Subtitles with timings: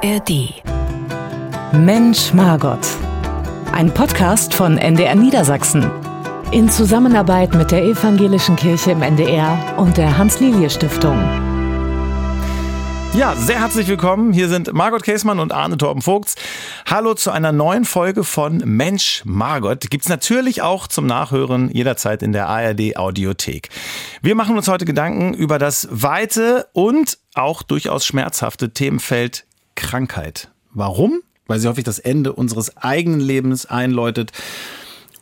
[0.00, 0.62] ARD.
[1.72, 2.78] Mensch Margot.
[3.72, 5.90] Ein Podcast von NDR Niedersachsen.
[6.52, 11.18] In Zusammenarbeit mit der Evangelischen Kirche im NDR und der Hans-Lilie-Stiftung.
[13.14, 14.32] Ja, sehr herzlich willkommen.
[14.32, 16.36] Hier sind Margot Käßmann und Arne Torben Vogts.
[16.86, 19.90] Hallo zu einer neuen Folge von Mensch Margot.
[19.90, 23.70] Gibt's natürlich auch zum Nachhören jederzeit in der ARD Audiothek.
[24.22, 29.47] Wir machen uns heute Gedanken über das weite und auch durchaus schmerzhafte Themenfeld
[29.78, 30.50] Krankheit.
[30.74, 31.22] Warum?
[31.46, 34.32] Weil sie häufig das Ende unseres eigenen Lebens einläutet.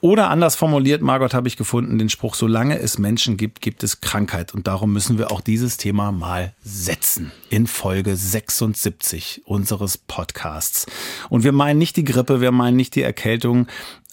[0.01, 4.01] Oder anders formuliert, Margot, habe ich gefunden, den Spruch, solange es Menschen gibt, gibt es
[4.01, 4.55] Krankheit.
[4.55, 10.87] Und darum müssen wir auch dieses Thema mal setzen in Folge 76 unseres Podcasts.
[11.29, 13.66] Und wir meinen nicht die Grippe, wir meinen nicht die Erkältung,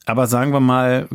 [0.06, 1.08] aber sagen wir mal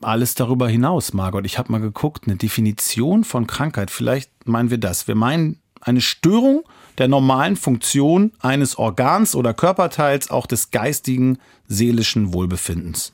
[0.00, 1.46] alles darüber hinaus, Margot.
[1.46, 5.06] Ich habe mal geguckt, eine Definition von Krankheit, vielleicht meinen wir das.
[5.06, 6.64] Wir meinen eine Störung
[6.98, 13.12] der normalen Funktion eines Organs oder Körperteils, auch des geistigen, seelischen Wohlbefindens.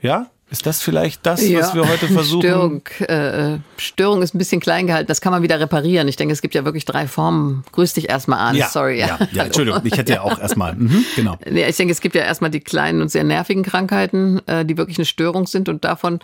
[0.00, 0.30] Ja?
[0.50, 2.40] Ist das vielleicht das, ja, was wir heute versuchen?
[2.40, 5.06] Störung, äh, Störung ist ein bisschen klein gehalten.
[5.06, 6.08] Das kann man wieder reparieren.
[6.08, 7.64] Ich denke, es gibt ja wirklich drei Formen.
[7.72, 8.56] Grüß dich erstmal an.
[8.56, 8.98] Ja, Sorry.
[8.98, 9.82] Ja, ja, Entschuldigung.
[9.84, 10.74] Ich hätte ja auch erstmal.
[10.74, 11.38] Mhm, genau.
[11.48, 14.78] Nee, ich denke, es gibt ja erstmal die kleinen und sehr nervigen Krankheiten, äh, die
[14.78, 15.68] wirklich eine Störung sind.
[15.68, 16.20] Und davon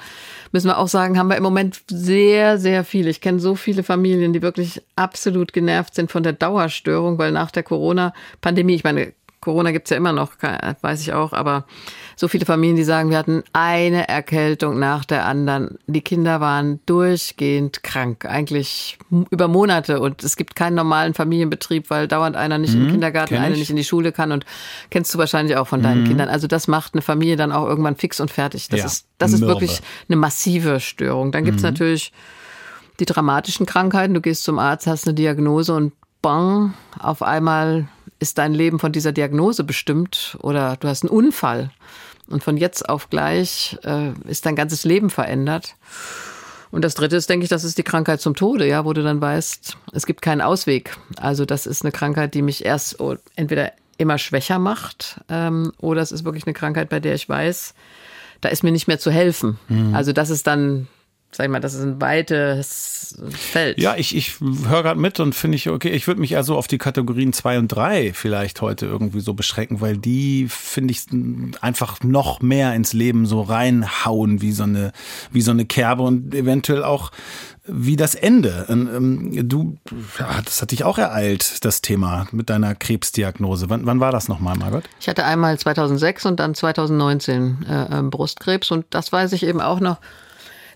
[0.52, 3.10] müssen wir auch sagen, haben wir im Moment sehr, sehr viele.
[3.10, 7.50] Ich kenne so viele Familien, die wirklich absolut genervt sind von der Dauerstörung, weil nach
[7.50, 9.12] der Corona-Pandemie, ich meine,
[9.44, 10.32] Corona gibt's ja immer noch,
[10.80, 11.66] weiß ich auch, aber
[12.16, 15.78] so viele Familien, die sagen, wir hatten eine Erkältung nach der anderen.
[15.86, 18.98] Die Kinder waren durchgehend krank, eigentlich
[19.30, 20.00] über Monate.
[20.00, 23.70] Und es gibt keinen normalen Familienbetrieb, weil dauernd einer nicht mhm, im Kindergarten, einer nicht
[23.70, 24.32] in die Schule kann.
[24.32, 24.44] Und
[24.90, 26.08] kennst du wahrscheinlich auch von deinen mhm.
[26.08, 26.28] Kindern.
[26.28, 28.68] Also das macht eine Familie dann auch irgendwann fix und fertig.
[28.68, 31.32] Das ja, ist, das ist wirklich eine massive Störung.
[31.32, 31.70] Dann gibt's mhm.
[31.70, 32.12] natürlich
[33.00, 34.14] die dramatischen Krankheiten.
[34.14, 35.92] Du gehst zum Arzt, hast eine Diagnose und
[36.24, 37.86] bang, auf einmal
[38.18, 41.70] ist dein Leben von dieser Diagnose bestimmt oder du hast einen Unfall
[42.28, 45.74] und von jetzt auf gleich äh, ist dein ganzes Leben verändert.
[46.70, 49.02] Und das Dritte ist, denke ich, das ist die Krankheit zum Tode, ja, wo du
[49.02, 50.96] dann weißt, es gibt keinen Ausweg.
[51.16, 52.98] Also das ist eine Krankheit, die mich erst
[53.36, 57.74] entweder immer schwächer macht ähm, oder es ist wirklich eine Krankheit, bei der ich weiß,
[58.40, 59.58] da ist mir nicht mehr zu helfen.
[59.68, 59.94] Mhm.
[59.94, 60.88] Also das ist dann
[61.34, 63.80] sag ich mal, das ist ein weites Feld.
[63.80, 66.66] Ja, ich, ich höre gerade mit und finde ich, okay, ich würde mich also auf
[66.66, 71.06] die Kategorien zwei und drei vielleicht heute irgendwie so beschränken, weil die, finde ich,
[71.60, 74.92] einfach noch mehr ins Leben so reinhauen wie so eine,
[75.32, 77.10] wie so eine Kerbe und eventuell auch
[77.66, 78.66] wie das Ende.
[78.68, 79.78] Ähm, du,
[80.44, 83.70] das hat dich auch ereilt, das Thema mit deiner Krebsdiagnose.
[83.70, 84.84] Wann, wann war das nochmal, Margot?
[85.00, 89.60] Ich hatte einmal 2006 und dann 2019 äh, ähm, Brustkrebs und das weiß ich eben
[89.60, 89.98] auch noch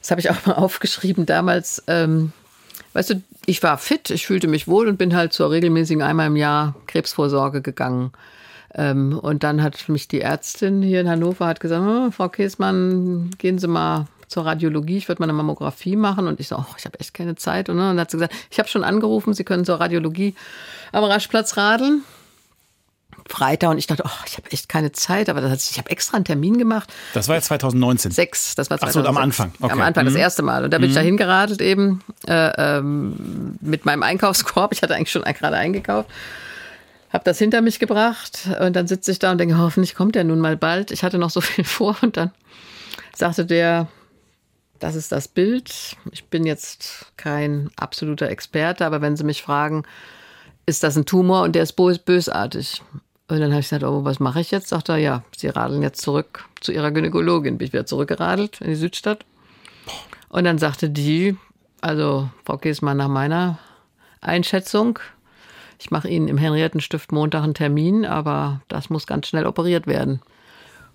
[0.08, 1.82] das habe ich auch mal aufgeschrieben damals.
[1.86, 2.32] Ähm,
[2.94, 6.28] weißt du, ich war fit, ich fühlte mich wohl und bin halt zur regelmäßigen einmal
[6.28, 8.12] im Jahr Krebsvorsorge gegangen.
[8.74, 13.30] Ähm, und dann hat mich die Ärztin hier in Hannover hat gesagt, oh, Frau Käsmann,
[13.36, 16.26] gehen Sie mal zur Radiologie, ich würde mal eine Mammographie machen.
[16.26, 17.69] Und ich so, oh, ich habe echt keine Zeit.
[17.69, 20.34] Und, dann hat sie gesagt, ich habe schon angerufen, Sie können zur Radiologie
[20.92, 22.02] am Raschplatz radeln.
[23.28, 25.91] Freitag und ich dachte, oh, ich habe echt keine Zeit, aber das hat, ich habe
[25.91, 26.93] extra einen Termin gemacht.
[27.15, 28.11] Das war ja 2019.
[28.11, 28.97] Sechs, das war 2006.
[28.97, 29.53] Ach so, am Anfang.
[29.61, 29.72] Okay.
[29.72, 30.09] Am Anfang, mhm.
[30.09, 30.65] das erste Mal.
[30.65, 30.91] Und da bin mhm.
[30.91, 34.72] ich da hingeradelt eben äh, ähm, mit meinem Einkaufskorb.
[34.72, 36.09] Ich hatte eigentlich schon gerade eingekauft.
[37.11, 40.25] Hab das hinter mich gebracht und dann sitze ich da und denke, hoffentlich kommt er
[40.25, 40.91] nun mal bald.
[40.91, 42.33] Ich hatte noch so viel vor und dann
[43.17, 43.88] sagte der,
[44.78, 45.97] das ist das Bild.
[46.12, 49.84] Ich bin jetzt kein absoluter Experte, aber wenn Sie mich fragen,
[50.67, 52.83] ist das ein Tumor und der ist bösartig.
[53.28, 54.69] Und dann habe ich gesagt, oh, was mache ich jetzt?
[54.69, 57.59] Sagt er, ja, Sie radeln jetzt zurück zu Ihrer Gynäkologin.
[57.59, 59.25] Bin ich wieder zurückgeradelt in die Südstadt.
[60.31, 61.37] Und dann sagte die,
[61.81, 63.59] also Frau Kiesmann, nach meiner
[64.21, 64.99] Einschätzung,
[65.78, 70.21] ich mache Ihnen im Henriettenstift Montag einen Termin, aber das muss ganz schnell operiert werden.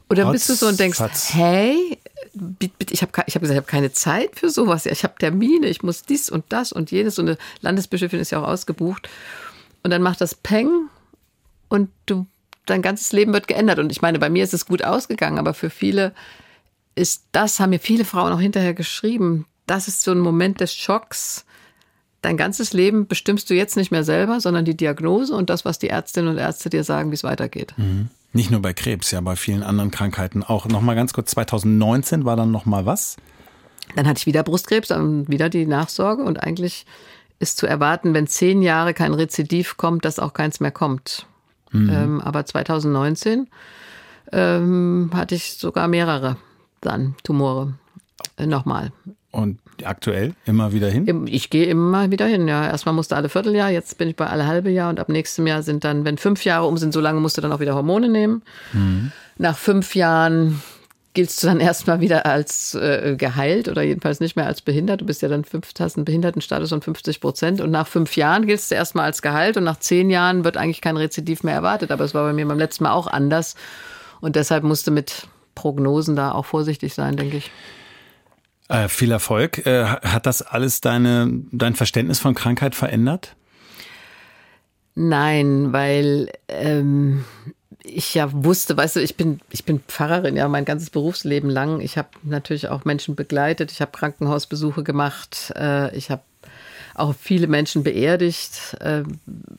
[0.10, 1.34] Und dann bist du so und denkst, Fatz.
[1.34, 1.98] hey,
[2.90, 4.86] ich habe ich hab gesagt, ich habe keine Zeit für sowas.
[4.86, 7.18] Ich habe Termine, ich muss dies und das und jenes.
[7.20, 9.10] Und eine Landesbischöfin ist ja auch ausgebucht.
[9.84, 10.90] Und dann macht das Peng
[11.70, 12.28] und du,
[12.66, 13.80] dein ganzes Leben wird geändert.
[13.80, 16.14] Und ich meine, bei mir ist es gut ausgegangen, aber für viele
[16.96, 20.74] ist das, haben mir viele Frauen auch hinterher geschrieben, das ist so ein Moment des
[20.74, 21.46] Schocks.
[22.22, 25.80] Dein ganzes Leben bestimmst du jetzt nicht mehr selber, sondern die Diagnose und das, was
[25.80, 27.74] die Ärztinnen und Ärzte dir sagen, wie es weitergeht.
[27.78, 28.10] Mhm.
[28.34, 30.66] Nicht nur bei Krebs, ja, bei vielen anderen Krankheiten auch.
[30.66, 33.18] Nochmal ganz kurz, 2019 war dann nochmal was?
[33.96, 36.86] Dann hatte ich wieder Brustkrebs und wieder die Nachsorge und eigentlich
[37.40, 41.28] ist zu erwarten, wenn zehn Jahre kein Rezidiv kommt, dass auch keins mehr kommt.
[41.74, 41.90] Mhm.
[41.90, 43.48] Ähm, aber 2019
[44.32, 46.38] ähm, hatte ich sogar mehrere
[46.82, 47.74] dann Tumore.
[48.38, 48.92] Äh, nochmal.
[49.32, 51.26] Und aktuell immer wieder hin?
[51.28, 52.68] Ich gehe immer wieder hin, ja.
[52.68, 55.64] Erstmal musste alle Vierteljahr, jetzt bin ich bei alle halbe Jahr und ab nächstem Jahr
[55.64, 58.10] sind dann, wenn fünf Jahre um sind, so lange musst du dann auch wieder Hormone
[58.10, 58.44] nehmen.
[58.74, 59.12] Mhm.
[59.38, 60.62] Nach fünf Jahren
[61.14, 65.02] giltst du dann erstmal wieder als äh, geheilt oder jedenfalls nicht mehr als behindert.
[65.02, 68.48] Du bist ja dann fünf, hast einen Behindertenstatus von 50 Prozent und nach fünf Jahren
[68.48, 71.92] giltst du erstmal als geheilt und nach zehn Jahren wird eigentlich kein Rezidiv mehr erwartet.
[71.92, 73.56] Aber es war bei mir beim letzten Mal auch anders
[74.22, 77.52] und deshalb musste mit Prognosen da auch vorsichtig sein, denke ich.
[78.70, 79.66] Äh, viel Erfolg.
[79.68, 83.36] Äh, hat das alles deine, dein Verständnis von Krankheit verändert?
[84.96, 87.26] Nein, weil ähm,
[87.84, 91.82] ich ja wusste, weißt du, ich bin, ich bin Pfarrerin, ja, mein ganzes Berufsleben lang.
[91.82, 96.24] Ich habe natürlich auch Menschen begleitet, ich habe Krankenhausbesuche gemacht, äh, ich habe
[96.96, 98.78] auch viele Menschen beerdigt.
[98.80, 99.04] Äh,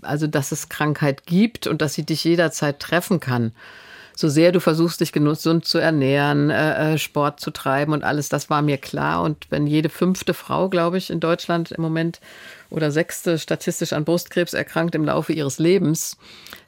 [0.03, 3.53] also, dass es Krankheit gibt und dass sie dich jederzeit treffen kann
[4.17, 8.29] so sehr du versuchst, dich gesund zu ernähren, äh, äh, Sport zu treiben und alles,
[8.29, 9.23] das war mir klar.
[9.23, 12.21] Und wenn jede fünfte Frau, glaube ich, in Deutschland im Moment
[12.71, 16.17] oder sechste statistisch an Brustkrebs erkrankt im Laufe ihres Lebens,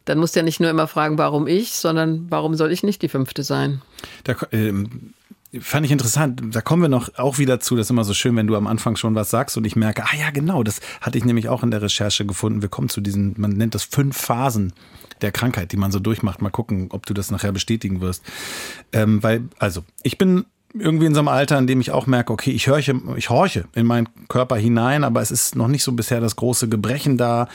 [0.05, 3.03] dann musst du ja nicht nur immer fragen, warum ich, sondern warum soll ich nicht
[3.03, 3.83] die fünfte sein?
[4.25, 5.15] Da, ähm,
[5.61, 6.43] fand ich interessant.
[6.53, 7.77] Da kommen wir noch auch wieder zu.
[7.77, 10.05] Das ist immer so schön, wenn du am Anfang schon was sagst und ich merke,
[10.05, 12.63] ah ja, genau, das hatte ich nämlich auch in der Recherche gefunden.
[12.63, 14.73] Wir kommen zu diesen, man nennt das fünf Phasen
[15.21, 16.43] der Krankheit, die man so durchmacht.
[16.43, 18.23] Mal gucken, ob du das nachher bestätigen wirst.
[18.93, 20.45] Ähm, weil, also, ich bin
[20.79, 23.65] irgendwie in so einem Alter, in dem ich auch merke, okay, ich horche, ich horche
[23.75, 27.49] in meinen Körper hinein, aber es ist noch nicht so bisher das große Gebrechen da.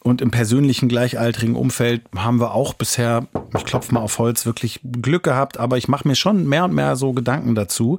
[0.00, 4.80] Und im persönlichen gleichaltrigen Umfeld haben wir auch bisher, ich klopfe mal auf Holz, wirklich
[4.84, 7.98] Glück gehabt, aber ich mache mir schon mehr und mehr so Gedanken dazu.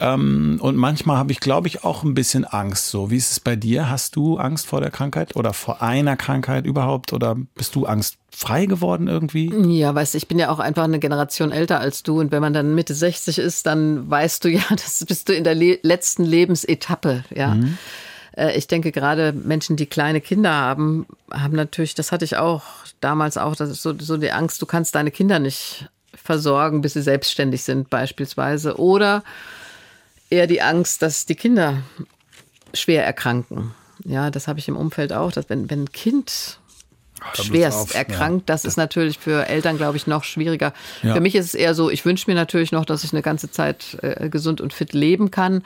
[0.00, 2.88] Ähm, und manchmal habe ich, glaube ich, auch ein bisschen Angst.
[2.88, 3.90] So, wie ist es bei dir?
[3.90, 7.12] Hast du Angst vor der Krankheit oder vor einer Krankheit überhaupt?
[7.12, 9.52] Oder bist du angstfrei geworden irgendwie?
[9.78, 12.18] Ja, weißt du, ich bin ja auch einfach eine Generation älter als du.
[12.18, 15.44] Und wenn man dann Mitte 60 ist, dann weißt du ja, das bist du in
[15.44, 17.54] der le letzten Lebensetappe, ja.
[17.54, 17.76] Mhm.
[18.36, 22.62] Äh, ich denke gerade Menschen, die kleine Kinder haben, haben natürlich, das hatte ich auch
[23.00, 26.94] damals auch, das ist so, so die Angst, du kannst deine Kinder nicht versorgen, bis
[26.94, 28.78] sie selbstständig sind beispielsweise.
[28.78, 29.22] Oder
[30.28, 31.78] eher die Angst, dass die Kinder
[32.74, 33.74] schwer erkranken.
[34.04, 36.58] Ja, das habe ich im Umfeld auch, dass wenn, wenn ein Kind
[37.34, 38.54] schwerst erkrankt, ja.
[38.54, 40.72] das ist natürlich für Eltern, glaube ich, noch schwieriger.
[41.02, 41.14] Ja.
[41.14, 43.50] Für mich ist es eher so, ich wünsche mir natürlich noch, dass ich eine ganze
[43.50, 45.62] Zeit äh, gesund und fit leben kann.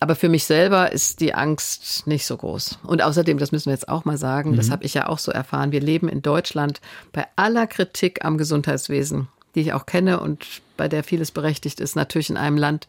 [0.00, 2.78] Aber für mich selber ist die Angst nicht so groß.
[2.84, 4.56] Und außerdem, das müssen wir jetzt auch mal sagen, mhm.
[4.56, 6.80] das habe ich ja auch so erfahren, wir leben in Deutschland
[7.12, 10.46] bei aller Kritik am Gesundheitswesen, die ich auch kenne und
[10.76, 12.86] bei der vieles berechtigt ist, natürlich in einem Land,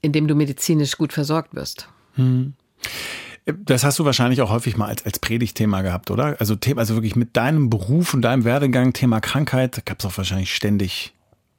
[0.00, 1.88] in dem du medizinisch gut versorgt wirst.
[2.14, 2.54] Hm.
[3.46, 6.36] Das hast du wahrscheinlich auch häufig mal als, als Predigtthema gehabt, oder?
[6.38, 10.54] Also, also wirklich mit deinem Beruf und deinem Werdegang, Thema Krankheit, gab es auch wahrscheinlich
[10.54, 11.12] ständig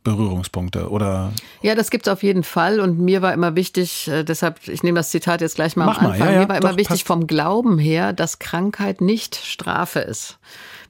[0.06, 1.34] Berührungspunkte, oder?
[1.62, 2.80] Ja, das gibt es auf jeden Fall.
[2.80, 6.00] Und mir war immer wichtig, äh, deshalb, ich nehme das Zitat jetzt gleich mal Mach
[6.00, 6.20] am Anfang.
[6.20, 7.08] Mal, ja, ja, mir war immer wichtig passt.
[7.08, 10.38] vom Glauben her, dass Krankheit nicht Strafe ist.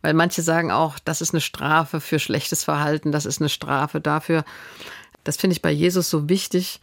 [0.04, 4.00] Weil manche sagen auch, das ist eine Strafe für schlechtes Verhalten, das ist eine Strafe
[4.00, 4.44] dafür.
[5.24, 6.80] Das finde ich bei Jesus so wichtig,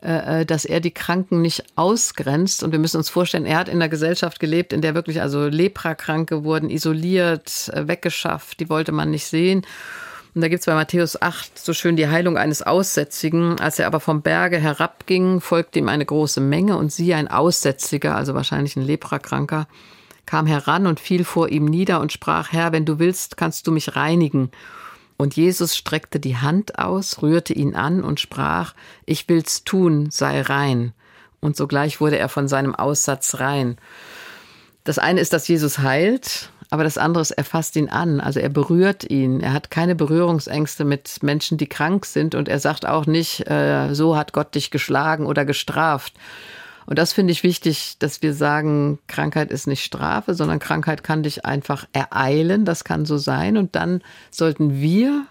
[0.00, 2.62] äh, äh, dass er die Kranken nicht ausgrenzt.
[2.62, 5.48] Und wir müssen uns vorstellen, er hat in einer Gesellschaft gelebt, in der wirklich also
[5.48, 9.66] Leprakranke wurden isoliert, weggeschafft, die wollte man nicht sehen.
[10.34, 13.60] Und da gibt es bei Matthäus 8 so schön die Heilung eines Aussätzigen.
[13.60, 18.16] Als er aber vom Berge herabging, folgte ihm eine große Menge und sie, ein Aussätziger,
[18.16, 19.68] also wahrscheinlich ein Leprakranker,
[20.24, 23.72] kam heran und fiel vor ihm nieder und sprach, Herr, wenn du willst, kannst du
[23.72, 24.50] mich reinigen.
[25.18, 30.40] Und Jesus streckte die Hand aus, rührte ihn an und sprach, ich will's tun, sei
[30.40, 30.94] rein.
[31.40, 33.76] Und sogleich wurde er von seinem Aussatz rein.
[34.84, 38.40] Das eine ist, dass Jesus heilt, aber das andere ist, er fasst ihn an, also
[38.40, 39.40] er berührt ihn.
[39.40, 43.92] Er hat keine Berührungsängste mit Menschen, die krank sind und er sagt auch nicht, äh,
[43.92, 46.14] so hat Gott dich geschlagen oder gestraft,
[46.86, 51.22] und das finde ich wichtig, dass wir sagen, Krankheit ist nicht Strafe, sondern Krankheit kann
[51.22, 52.64] dich einfach ereilen.
[52.64, 53.56] Das kann so sein.
[53.56, 55.24] Und dann sollten wir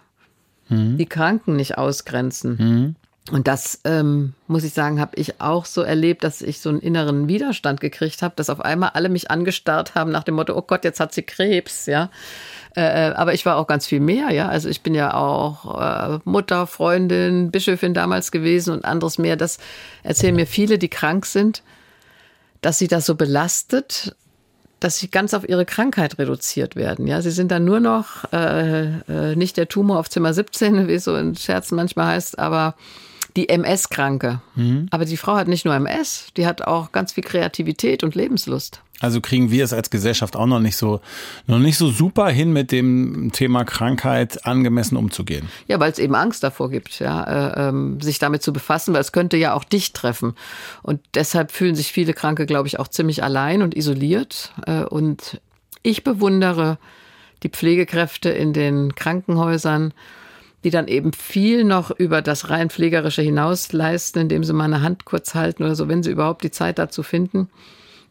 [0.69, 0.97] mhm.
[0.97, 2.55] die Kranken nicht ausgrenzen.
[2.57, 2.95] Mhm.
[3.29, 6.79] Und das, ähm, muss ich sagen, habe ich auch so erlebt, dass ich so einen
[6.79, 10.63] inneren Widerstand gekriegt habe, dass auf einmal alle mich angestarrt haben nach dem Motto, oh
[10.63, 12.09] Gott, jetzt hat sie Krebs, ja.
[12.75, 14.47] Äh, äh, aber ich war auch ganz viel mehr, ja.
[14.47, 19.35] Also ich bin ja auch äh, Mutter, Freundin, Bischöfin damals gewesen und anderes mehr.
[19.35, 19.59] Das
[20.01, 21.61] erzählen mir viele, die krank sind,
[22.61, 24.15] dass sie das so belastet,
[24.79, 27.05] dass sie ganz auf ihre Krankheit reduziert werden.
[27.05, 30.95] Ja, sie sind dann nur noch äh, äh, nicht der Tumor auf Zimmer 17, wie
[30.95, 32.75] es so in Scherzen manchmal heißt, aber
[33.35, 34.41] die MS-Kranke.
[34.55, 34.87] Mhm.
[34.91, 38.81] Aber die Frau hat nicht nur MS, die hat auch ganz viel Kreativität und Lebenslust.
[39.01, 41.01] Also kriegen wir es als Gesellschaft auch noch nicht so,
[41.47, 45.49] noch nicht so super hin, mit dem Thema Krankheit angemessen umzugehen.
[45.67, 49.01] Ja, weil es eben Angst davor gibt, ja, äh, ähm, sich damit zu befassen, weil
[49.01, 50.35] es könnte ja auch dich treffen.
[50.83, 54.53] Und deshalb fühlen sich viele Kranke, glaube ich, auch ziemlich allein und isoliert.
[54.67, 55.41] Äh, und
[55.81, 56.77] ich bewundere
[57.41, 59.95] die Pflegekräfte in den Krankenhäusern,
[60.63, 64.81] die dann eben viel noch über das rein pflegerische hinaus leisten, indem sie mal eine
[64.81, 67.49] Hand kurz halten oder so, wenn sie überhaupt die Zeit dazu finden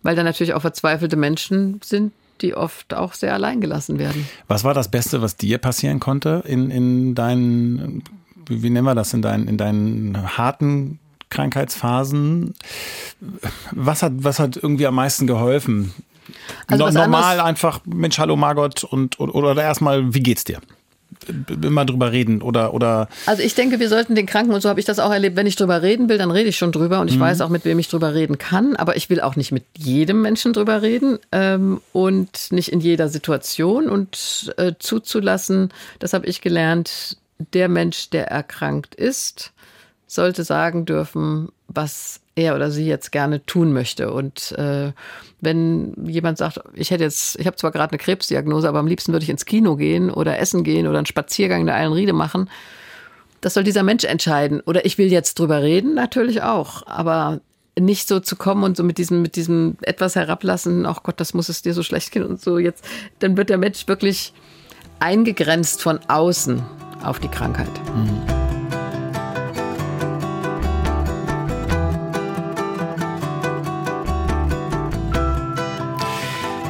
[0.03, 4.27] weil da natürlich auch verzweifelte Menschen sind, die oft auch sehr allein gelassen werden.
[4.49, 8.03] Was war das Beste, was dir passieren konnte in, in deinen,
[8.49, 12.55] wie nennen wir das, in deinen, in deinen harten Krankheitsphasen?
[13.73, 15.93] Was hat, was hat irgendwie am meisten geholfen?
[16.67, 20.61] Also no, normal einfach, Mensch, hallo Margot und, oder, oder erstmal, wie geht's dir?
[21.63, 24.81] Immer drüber reden oder oder Also ich denke, wir sollten den Kranken und so habe
[24.81, 27.09] ich das auch erlebt, wenn ich drüber reden will, dann rede ich schon drüber und
[27.09, 27.21] ich mhm.
[27.21, 30.23] weiß auch, mit wem ich drüber reden kann, aber ich will auch nicht mit jedem
[30.23, 36.41] Menschen drüber reden ähm, und nicht in jeder Situation und äh, zuzulassen, das habe ich
[36.41, 37.17] gelernt,
[37.55, 39.53] der Mensch, der erkrankt ist,
[40.07, 44.13] sollte sagen dürfen, was er oder sie jetzt gerne tun möchte.
[44.13, 44.93] Und äh,
[45.41, 49.13] wenn jemand sagt, ich hätte jetzt, ich habe zwar gerade eine Krebsdiagnose, aber am liebsten
[49.13, 52.49] würde ich ins Kino gehen oder essen gehen oder einen Spaziergang in der Eilenriede machen,
[53.41, 54.61] das soll dieser Mensch entscheiden.
[54.61, 56.87] Oder ich will jetzt drüber reden, natürlich auch.
[56.87, 57.41] Aber
[57.79, 61.35] nicht so zu kommen und so mit diesem, mit diesem etwas herablassen, ach Gott, das
[61.35, 62.85] muss es dir so schlecht gehen und so jetzt,
[63.21, 64.35] dann wird der Mensch wirklich
[64.99, 66.63] eingegrenzt von außen
[67.03, 67.71] auf die Krankheit.
[67.95, 68.40] Mhm.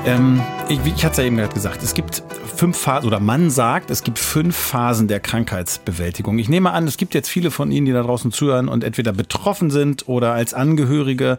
[0.07, 2.23] Ähm, ich, ich hatte es ja eben gerade gesagt, es gibt
[2.57, 6.39] fünf Phasen, oder man sagt, es gibt fünf Phasen der Krankheitsbewältigung.
[6.39, 9.13] Ich nehme an, es gibt jetzt viele von Ihnen, die da draußen zuhören und entweder
[9.13, 11.39] betroffen sind oder als Angehörige.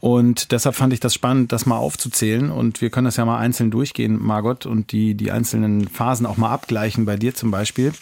[0.00, 2.50] Und deshalb fand ich das spannend, das mal aufzuzählen.
[2.50, 6.36] Und wir können das ja mal einzeln durchgehen, Margot, und die, die einzelnen Phasen auch
[6.36, 7.92] mal abgleichen, bei dir zum Beispiel.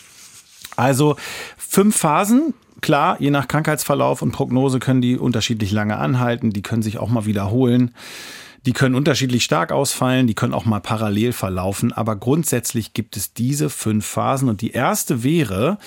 [0.77, 1.17] Also
[1.57, 6.83] fünf Phasen, Klar, je nach Krankheitsverlauf und Prognose können die unterschiedlich lange anhalten, die können
[6.83, 7.93] sich auch mal wiederholen.
[8.65, 13.33] Die können unterschiedlich stark ausfallen, die können auch mal parallel verlaufen, aber grundsätzlich gibt es
[13.33, 15.79] diese fünf Phasen und die erste wäre,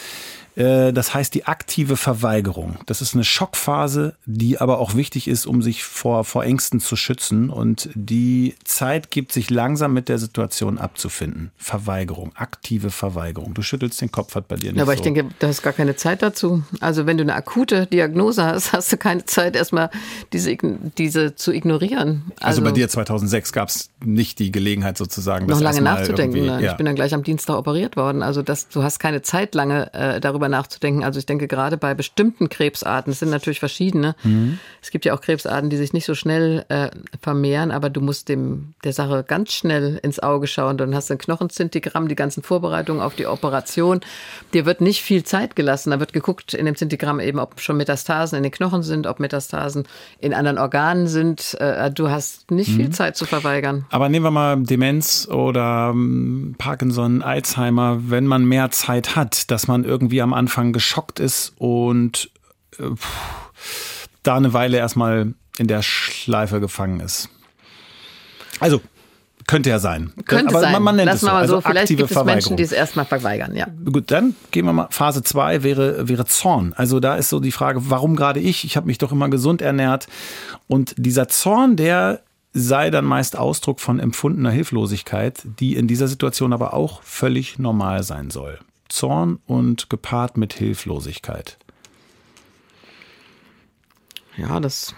[0.55, 2.77] das heißt die aktive Verweigerung.
[2.85, 6.95] Das ist eine Schockphase, die aber auch wichtig ist, um sich vor, vor Ängsten zu
[6.95, 7.50] schützen.
[7.50, 11.51] Und die Zeit gibt, sich langsam mit der Situation abzufinden.
[11.57, 13.53] Verweigerung, aktive Verweigerung.
[13.53, 14.77] Du schüttelst den Kopf, hat bei dir nicht.
[14.77, 15.03] Ja, aber ich so.
[15.03, 16.63] denke, da ist gar keine Zeit dazu.
[16.79, 19.89] Also wenn du eine akute Diagnose hast, hast du keine Zeit, erstmal
[20.31, 20.55] diese,
[20.97, 22.31] diese zu ignorieren.
[22.38, 26.45] Also, also bei dir 2006 gab es nicht die Gelegenheit sozusagen, noch lange nachzudenken.
[26.45, 26.59] Ja.
[26.59, 28.24] Ich bin dann gleich am Dienstag operiert worden.
[28.24, 31.03] Also das, du hast keine Zeit lange äh, darüber darüber nachzudenken.
[31.03, 34.15] Also ich denke gerade bei bestimmten Krebsarten, es sind natürlich verschiedene.
[34.23, 34.59] Mhm.
[34.81, 36.89] Es gibt ja auch Krebsarten, die sich nicht so schnell äh,
[37.21, 40.77] vermehren, aber du musst dem der Sache ganz schnell ins Auge schauen.
[40.77, 44.01] Dann hast du ein Knochenzintigramm, die ganzen Vorbereitungen auf die Operation.
[44.53, 45.91] Dir wird nicht viel Zeit gelassen.
[45.91, 49.19] Da wird geguckt in dem Zintigramm eben, ob schon Metastasen in den Knochen sind, ob
[49.19, 49.87] Metastasen
[50.19, 51.55] in anderen Organen sind.
[51.59, 52.75] Äh, du hast nicht mhm.
[52.75, 53.85] viel Zeit zu verweigern.
[53.89, 59.67] Aber nehmen wir mal Demenz oder ähm, Parkinson, Alzheimer, wenn man mehr Zeit hat, dass
[59.67, 62.29] man irgendwie am Anfang geschockt ist und
[62.79, 62.83] äh,
[64.23, 67.29] da eine Weile erstmal in der Schleife gefangen ist.
[68.59, 68.81] Also,
[69.47, 70.11] könnte ja sein.
[70.25, 70.71] Könnte Aber sein.
[70.73, 71.27] Man, man nennt Lass es so.
[71.27, 71.55] mal so.
[71.57, 73.67] Also Vielleicht gibt es Menschen, die es erstmal verweigern, ja.
[73.91, 74.87] Gut, dann gehen wir mal.
[74.89, 76.73] Phase 2 wäre, wäre Zorn.
[76.75, 78.63] Also da ist so die Frage, warum gerade ich?
[78.65, 80.07] Ich habe mich doch immer gesund ernährt.
[80.67, 82.21] Und dieser Zorn, der
[82.53, 88.01] sei dann meist Ausdruck von empfundener Hilflosigkeit, die in dieser Situation aber auch völlig normal
[88.01, 88.57] sein soll.
[88.95, 91.57] Zorn und gepaart mit Hilflosigkeit.
[94.37, 94.95] Ja, das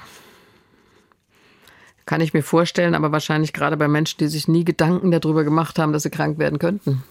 [2.05, 5.79] kann ich mir vorstellen, aber wahrscheinlich gerade bei Menschen, die sich nie Gedanken darüber gemacht
[5.79, 7.03] haben, dass sie krank werden könnten.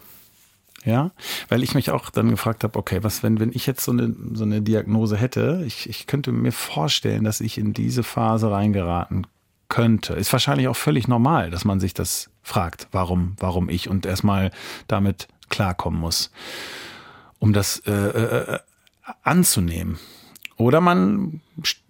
[0.85, 1.11] Ja,
[1.49, 4.15] weil ich mich auch dann gefragt habe, okay, was, wenn, wenn ich jetzt so eine,
[4.35, 9.27] so eine Diagnose hätte, ich, ich könnte mir vorstellen, dass ich in diese Phase reingeraten
[9.69, 10.15] könnte.
[10.15, 14.53] Ist wahrscheinlich auch völlig normal, dass man sich das fragt, warum, warum ich und erstmal
[14.87, 16.31] damit klarkommen muss,
[17.39, 18.59] um das äh, äh,
[19.23, 19.99] anzunehmen.
[20.57, 21.41] Oder man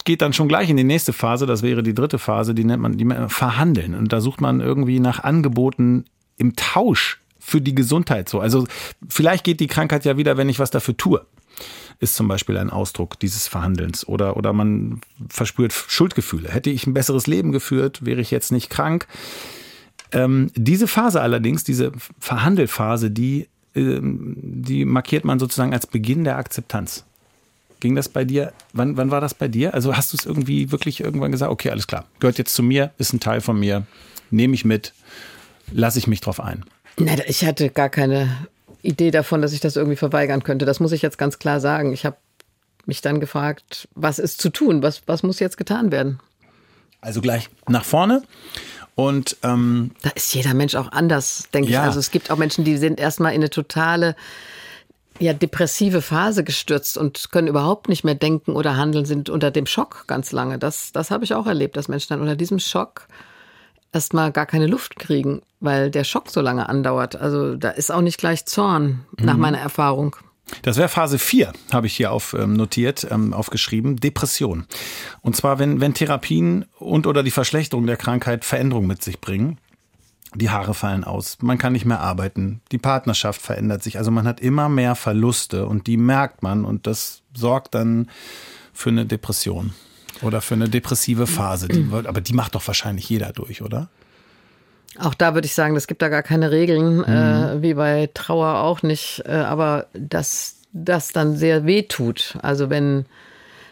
[0.05, 2.83] geht dann schon gleich in die nächste Phase, das wäre die dritte Phase, die nennt
[2.83, 3.95] man, die Verhandeln.
[3.95, 6.05] Und da sucht man irgendwie nach Angeboten
[6.37, 8.41] im Tausch für die Gesundheit so.
[8.41, 8.67] Also
[9.09, 11.25] vielleicht geht die Krankheit ja wieder, wenn ich was dafür tue.
[12.01, 14.07] Ist zum Beispiel ein Ausdruck dieses Verhandelns.
[14.07, 16.51] Oder, oder man verspürt Schuldgefühle.
[16.51, 19.07] Hätte ich ein besseres Leben geführt, wäre ich jetzt nicht krank.
[20.13, 26.37] Ähm, diese Phase allerdings, diese Verhandelphase, die, ähm, die markiert man sozusagen als Beginn der
[26.37, 27.05] Akzeptanz.
[27.81, 28.53] Ging das bei dir?
[28.73, 29.75] Wann, wann war das bei dir?
[29.75, 32.93] Also hast du es irgendwie wirklich irgendwann gesagt, okay, alles klar, gehört jetzt zu mir,
[32.99, 33.87] ist ein Teil von mir,
[34.31, 34.95] nehme ich mit,
[35.73, 36.65] lasse ich mich drauf ein?
[36.99, 38.49] Nein, ich hatte gar keine
[38.83, 40.65] Idee davon, dass ich das irgendwie verweigern könnte.
[40.65, 41.93] Das muss ich jetzt ganz klar sagen.
[41.93, 42.17] Ich habe
[42.87, 44.83] mich dann gefragt, was ist zu tun?
[44.83, 46.21] Was, was muss jetzt getan werden?
[47.01, 48.23] Also gleich nach vorne.
[48.97, 51.83] Und ähm, da ist jeder Mensch auch anders, denke ja.
[51.83, 51.87] ich.
[51.87, 54.17] Also es gibt auch Menschen, die sind erstmal in eine totale
[55.19, 59.67] ja, depressive Phase gestürzt und können überhaupt nicht mehr denken oder handeln, sind unter dem
[59.67, 60.59] Schock ganz lange.
[60.59, 63.07] Das, das habe ich auch erlebt, dass Menschen dann unter diesem Schock
[63.93, 67.17] erstmal gar keine Luft kriegen, weil der Schock so lange andauert.
[67.17, 69.41] Also da ist auch nicht gleich Zorn, nach mhm.
[69.41, 70.17] meiner Erfahrung.
[70.63, 74.67] Das wäre Phase 4, habe ich hier auf, ähm, notiert, ähm, aufgeschrieben, Depression.
[75.21, 79.59] Und zwar, wenn, wenn Therapien und oder die Verschlechterung der Krankheit Veränderungen mit sich bringen.
[80.35, 83.97] Die Haare fallen aus, man kann nicht mehr arbeiten, die Partnerschaft verändert sich.
[83.97, 88.11] Also man hat immer mehr Verluste und die merkt man und das sorgt dann
[88.75, 89.73] für eine Depression
[90.23, 91.69] oder für eine depressive Phase.
[91.69, 93.89] Die, aber die macht doch wahrscheinlich jeder durch, oder?
[94.99, 97.59] Auch da würde ich sagen, es gibt da gar keine Regeln, äh, mhm.
[97.59, 99.23] äh, wie bei Trauer auch nicht.
[99.27, 102.37] Äh, aber dass das dann sehr weh tut.
[102.43, 103.07] Also wenn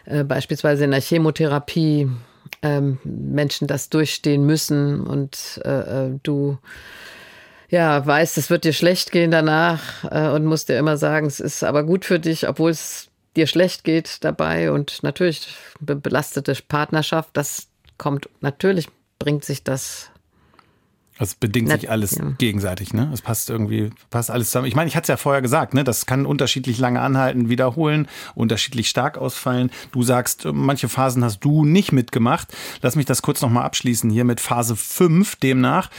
[0.05, 2.09] äh, beispielsweise in der Chemotherapie
[2.61, 6.57] ähm, Menschen das durchstehen müssen und äh, äh, du
[7.69, 10.03] ja weißt, es wird dir schlecht gehen danach
[10.33, 13.83] und musst dir immer sagen, es ist aber gut für dich, obwohl es dir schlecht
[13.83, 17.67] geht dabei und natürlich belastete Partnerschaft, das
[17.97, 20.11] kommt natürlich bringt sich das
[21.17, 22.25] es bedingt sich alles ja.
[22.37, 23.09] gegenseitig, ne?
[23.13, 24.67] Es passt irgendwie, passt alles zusammen.
[24.67, 25.85] Ich meine, ich hatte es ja vorher gesagt, ne?
[25.85, 29.71] Das kann unterschiedlich lange anhalten, wiederholen, unterschiedlich stark ausfallen.
[29.93, 32.49] Du sagst, manche Phasen hast du nicht mitgemacht.
[32.81, 35.89] Lass mich das kurz nochmal abschließen hier mit Phase 5 demnach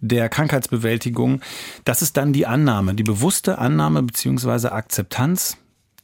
[0.00, 1.40] der Krankheitsbewältigung.
[1.84, 5.56] Das ist dann die Annahme, die bewusste Annahme beziehungsweise Akzeptanz,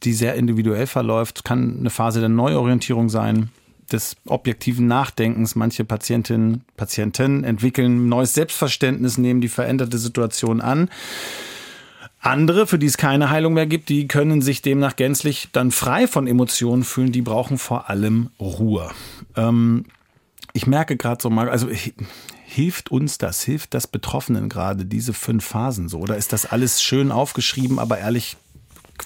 [0.03, 3.49] die sehr individuell verläuft, kann eine Phase der Neuorientierung sein,
[3.91, 5.55] des objektiven Nachdenkens.
[5.55, 10.89] Manche Patientinnen, Patienten entwickeln neues Selbstverständnis, nehmen die veränderte Situation an.
[12.19, 16.07] Andere, für die es keine Heilung mehr gibt, die können sich demnach gänzlich dann frei
[16.07, 17.11] von Emotionen fühlen.
[17.11, 18.89] Die brauchen vor allem Ruhe.
[19.35, 19.85] Ähm,
[20.53, 21.67] ich merke gerade so mal, also
[22.45, 25.99] hilft uns das, hilft das Betroffenen gerade diese fünf Phasen so?
[25.99, 28.37] Oder ist das alles schön aufgeschrieben, aber ehrlich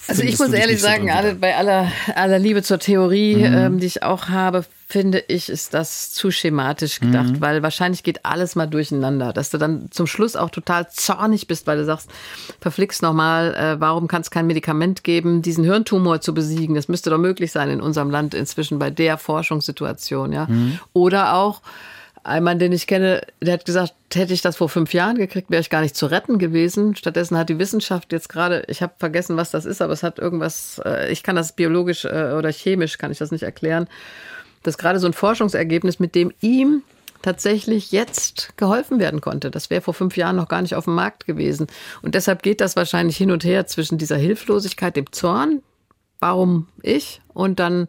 [0.06, 3.44] also ich muss ehrlich sagen, alle, bei aller, aller Liebe zur Theorie, mhm.
[3.44, 7.40] ähm, die ich auch habe, finde ich, ist das zu schematisch gedacht, mhm.
[7.40, 11.66] weil wahrscheinlich geht alles mal durcheinander, dass du dann zum Schluss auch total zornig bist,
[11.66, 12.08] weil du sagst,
[12.60, 16.74] verflixt nochmal, äh, warum kann es kein Medikament geben, diesen Hirntumor zu besiegen?
[16.74, 20.46] Das müsste doch möglich sein in unserem Land inzwischen bei der Forschungssituation, ja.
[20.46, 20.78] Mhm.
[20.94, 21.60] Oder auch,
[22.28, 25.50] ein Mann, den ich kenne, der hat gesagt, hätte ich das vor fünf Jahren gekriegt,
[25.50, 26.94] wäre ich gar nicht zu retten gewesen.
[26.94, 30.18] Stattdessen hat die Wissenschaft jetzt gerade, ich habe vergessen, was das ist, aber es hat
[30.18, 33.88] irgendwas, äh, ich kann das biologisch äh, oder chemisch, kann ich das nicht erklären.
[34.62, 36.82] Das ist gerade so ein Forschungsergebnis, mit dem ihm
[37.22, 39.50] tatsächlich jetzt geholfen werden konnte.
[39.50, 41.66] Das wäre vor fünf Jahren noch gar nicht auf dem Markt gewesen.
[42.02, 45.62] Und deshalb geht das wahrscheinlich hin und her zwischen dieser Hilflosigkeit, dem Zorn,
[46.20, 47.88] warum ich, und dann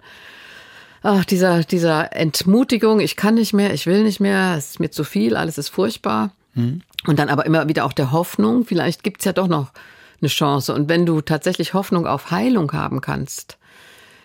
[1.02, 4.92] ach, dieser, dieser Entmutigung, ich kann nicht mehr, ich will nicht mehr, es ist mir
[4.92, 6.32] zu viel, alles ist furchtbar.
[6.56, 6.82] Mhm.
[7.08, 9.72] Und dann aber immer wieder auch der Hoffnung, vielleicht gibt's ja doch noch
[10.22, 10.74] eine Chance.
[10.74, 13.58] Und wenn du tatsächlich Hoffnung auf Heilung haben kannst,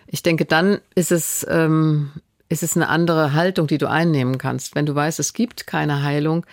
[0.07, 2.11] ich denke, dann ist es, ähm,
[2.49, 4.75] ist es eine andere Haltung, die du einnehmen kannst.
[4.75, 6.45] Wenn du weißt, es gibt keine Heilung,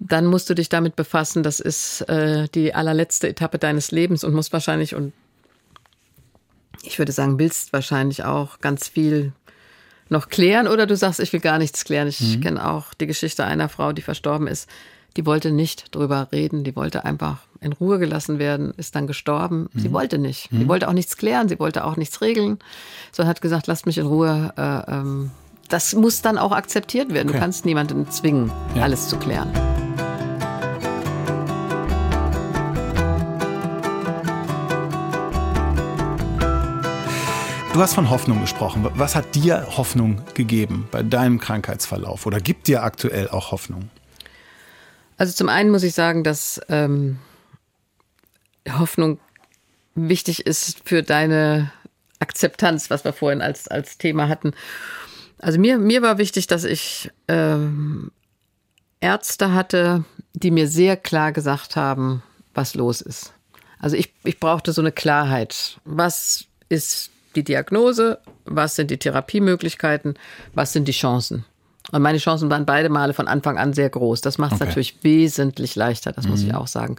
[0.00, 4.32] dann musst du dich damit befassen, das ist äh, die allerletzte Etappe deines Lebens und
[4.32, 5.12] musst wahrscheinlich und
[6.82, 9.32] ich würde sagen, willst wahrscheinlich auch ganz viel
[10.08, 12.08] noch klären oder du sagst, ich will gar nichts klären.
[12.08, 12.40] Ich mhm.
[12.40, 14.68] kenne auch die Geschichte einer Frau, die verstorben ist.
[15.16, 19.68] Die wollte nicht drüber reden, die wollte einfach in Ruhe gelassen werden, ist dann gestorben.
[19.72, 19.80] Mhm.
[19.80, 20.52] Sie wollte nicht.
[20.52, 20.60] Mhm.
[20.60, 22.58] Sie wollte auch nichts klären, sie wollte auch nichts regeln,
[23.12, 24.52] sondern hat gesagt, lasst mich in Ruhe.
[24.56, 25.30] Äh, ähm,
[25.68, 27.28] das muss dann auch akzeptiert werden.
[27.28, 27.38] Okay.
[27.38, 28.82] Du kannst niemanden zwingen, ja.
[28.82, 29.52] alles zu klären.
[37.78, 38.90] Du hast von Hoffnung gesprochen.
[38.94, 43.88] Was hat dir Hoffnung gegeben bei deinem Krankheitsverlauf oder gibt dir aktuell auch Hoffnung?
[45.16, 47.20] Also zum einen muss ich sagen, dass ähm,
[48.68, 49.20] Hoffnung
[49.94, 51.70] wichtig ist für deine
[52.18, 54.54] Akzeptanz, was wir vorhin als, als Thema hatten.
[55.38, 58.10] Also mir, mir war wichtig, dass ich ähm,
[58.98, 63.34] Ärzte hatte, die mir sehr klar gesagt haben, was los ist.
[63.78, 65.78] Also ich, ich brauchte so eine Klarheit.
[65.84, 70.14] Was ist die Diagnose, was sind die Therapiemöglichkeiten,
[70.54, 71.44] was sind die Chancen.
[71.90, 74.20] Und meine Chancen waren beide Male von Anfang an sehr groß.
[74.20, 74.66] Das macht es okay.
[74.68, 76.32] natürlich wesentlich leichter, das mhm.
[76.32, 76.96] muss ich auch sagen.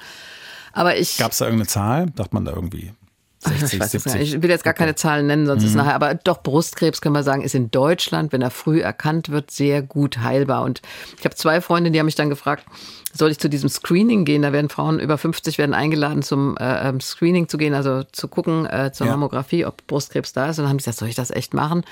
[0.73, 1.17] Aber ich.
[1.17, 2.05] Gab es da irgendeine Zahl?
[2.07, 2.93] Dachte man da irgendwie
[3.39, 4.13] 60, ich, weiß es 70.
[4.19, 4.33] nicht.
[4.35, 5.67] ich will jetzt gar keine Zahlen nennen, sonst Mhm.
[5.69, 5.95] ist nachher.
[5.95, 9.81] Aber doch, Brustkrebs können wir sagen, ist in Deutschland, wenn er früh erkannt wird, sehr
[9.81, 10.63] gut heilbar.
[10.63, 10.81] Und
[11.17, 12.65] ich habe zwei Freundinnen, die haben mich dann gefragt,
[13.13, 14.41] soll ich zu diesem Screening gehen?
[14.41, 18.27] Da werden Frauen über 50 werden eingeladen, zum äh, ähm, Screening zu gehen, also zu
[18.27, 19.13] gucken äh, zur Ja.
[19.13, 20.59] Mammographie, ob Brustkrebs da ist.
[20.59, 21.83] Und dann haben sie gesagt, soll ich das echt machen?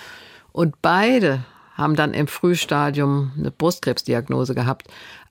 [0.51, 4.87] Und beide haben dann im Frühstadium eine Brustkrebsdiagnose gehabt.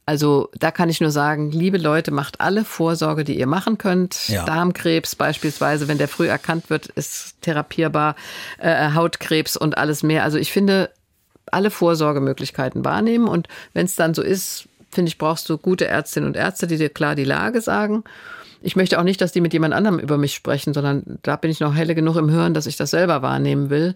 [0.08, 4.28] Also da kann ich nur sagen, liebe Leute, macht alle Vorsorge, die ihr machen könnt.
[4.28, 4.44] Ja.
[4.44, 8.14] Darmkrebs beispielsweise, wenn der früh erkannt wird, ist therapierbar.
[8.58, 10.22] Äh, Hautkrebs und alles mehr.
[10.22, 10.90] Also ich finde,
[11.50, 13.26] alle Vorsorgemöglichkeiten wahrnehmen.
[13.26, 16.78] Und wenn es dann so ist, finde ich, brauchst du gute Ärztinnen und Ärzte, die
[16.78, 18.04] dir klar die Lage sagen.
[18.62, 21.50] Ich möchte auch nicht, dass die mit jemand anderem über mich sprechen, sondern da bin
[21.50, 23.94] ich noch helle genug im Hören, dass ich das selber wahrnehmen will.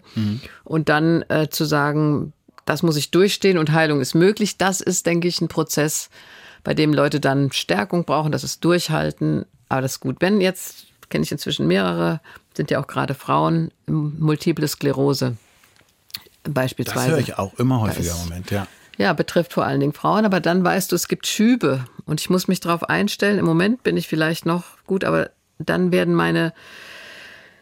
[0.63, 2.33] Und dann äh, zu sagen,
[2.65, 6.09] das muss ich durchstehen und Heilung ist möglich, das ist, denke ich, ein Prozess,
[6.63, 9.45] bei dem Leute dann Stärkung brauchen, das ist Durchhalten.
[9.69, 10.17] Aber das ist gut.
[10.19, 12.19] Wenn jetzt, kenne ich inzwischen mehrere,
[12.53, 15.37] sind ja auch gerade Frauen, multiple Sklerose
[16.43, 17.11] Das beispielsweise.
[17.11, 18.67] höre ich auch immer häufiger im Moment, ja.
[18.97, 22.29] Ja, betrifft vor allen Dingen Frauen, aber dann weißt du, es gibt Schübe und ich
[22.29, 23.39] muss mich darauf einstellen.
[23.39, 26.53] Im Moment bin ich vielleicht noch gut, aber dann werden meine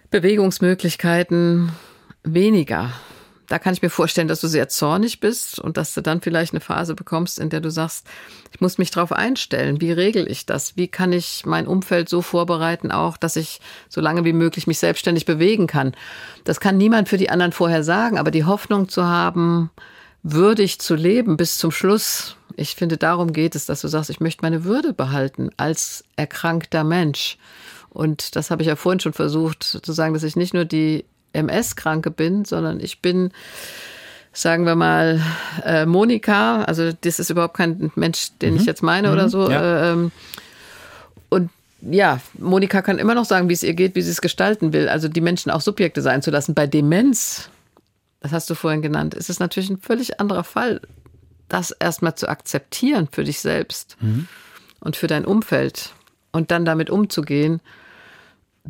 [0.09, 1.71] Bewegungsmöglichkeiten
[2.23, 2.91] weniger.
[3.49, 6.53] Da kann ich mir vorstellen, dass du sehr zornig bist und dass du dann vielleicht
[6.53, 8.05] eine Phase bekommst, in der du sagst,
[8.53, 9.81] ich muss mich darauf einstellen.
[9.81, 10.77] Wie regel ich das?
[10.77, 13.59] Wie kann ich mein Umfeld so vorbereiten, auch, dass ich
[13.89, 15.95] so lange wie möglich mich selbstständig bewegen kann?
[16.43, 19.71] Das kann niemand für die anderen vorher sagen, aber die Hoffnung zu haben,
[20.21, 22.35] würdig zu leben bis zum Schluss.
[22.55, 26.83] Ich finde, darum geht es, dass du sagst, ich möchte meine Würde behalten als erkrankter
[26.83, 27.37] Mensch.
[27.89, 31.05] Und das habe ich ja vorhin schon versucht zu sagen, dass ich nicht nur die
[31.33, 33.31] MS-Kranke bin, sondern ich bin,
[34.33, 35.21] sagen wir mal,
[35.63, 36.63] äh, Monika.
[36.63, 39.49] Also das ist überhaupt kein Mensch, den ich jetzt meine oder so.
[39.49, 39.61] ja.
[39.61, 40.11] Äh, ähm,
[41.29, 41.49] und
[41.81, 44.89] ja, Monika kann immer noch sagen, wie es ihr geht, wie sie es gestalten will.
[44.89, 46.53] Also die Menschen auch Subjekte sein zu lassen.
[46.53, 47.49] Bei Demenz,
[48.19, 50.81] das hast du vorhin genannt, ist es natürlich ein völlig anderer Fall,
[51.47, 53.97] das erstmal zu akzeptieren für dich selbst
[54.81, 55.93] und für dein Umfeld
[56.31, 57.61] und dann damit umzugehen.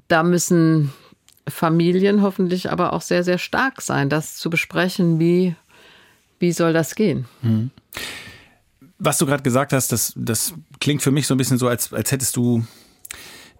[0.07, 0.93] Da müssen
[1.49, 5.55] Familien hoffentlich aber auch sehr, sehr stark sein, das zu besprechen, wie,
[6.39, 7.25] wie soll das gehen.
[8.97, 11.93] Was du gerade gesagt hast, das, das klingt für mich so ein bisschen so, als,
[11.93, 12.65] als hättest du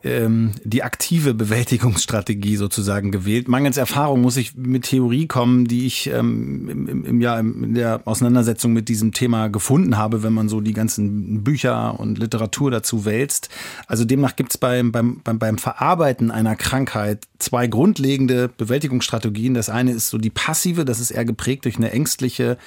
[0.04, 3.48] ähm, die aktive Bewältigungsstrategie sozusagen gewählt.
[3.48, 8.02] Mangels Erfahrung muss ich mit Theorie kommen, die ich ähm, im, im, Jahr in der
[8.06, 13.04] Auseinandersetzung mit diesem Thema gefunden habe, wenn man so die ganzen Bücher und Literatur dazu
[13.04, 13.50] wälzt.
[13.88, 19.54] Also demnach gibt es beim, beim, beim, beim Verarbeiten einer Krankheit zwei grundlegende Bewältigungsstrategien.
[19.54, 22.58] Das eine ist so die passive, das ist eher geprägt durch eine ängstliche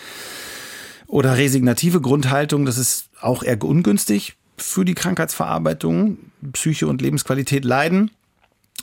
[1.06, 6.18] oder resignative Grundhaltung, das ist auch eher ungünstig für die Krankheitsverarbeitung.
[6.52, 8.10] Psyche und Lebensqualität leiden.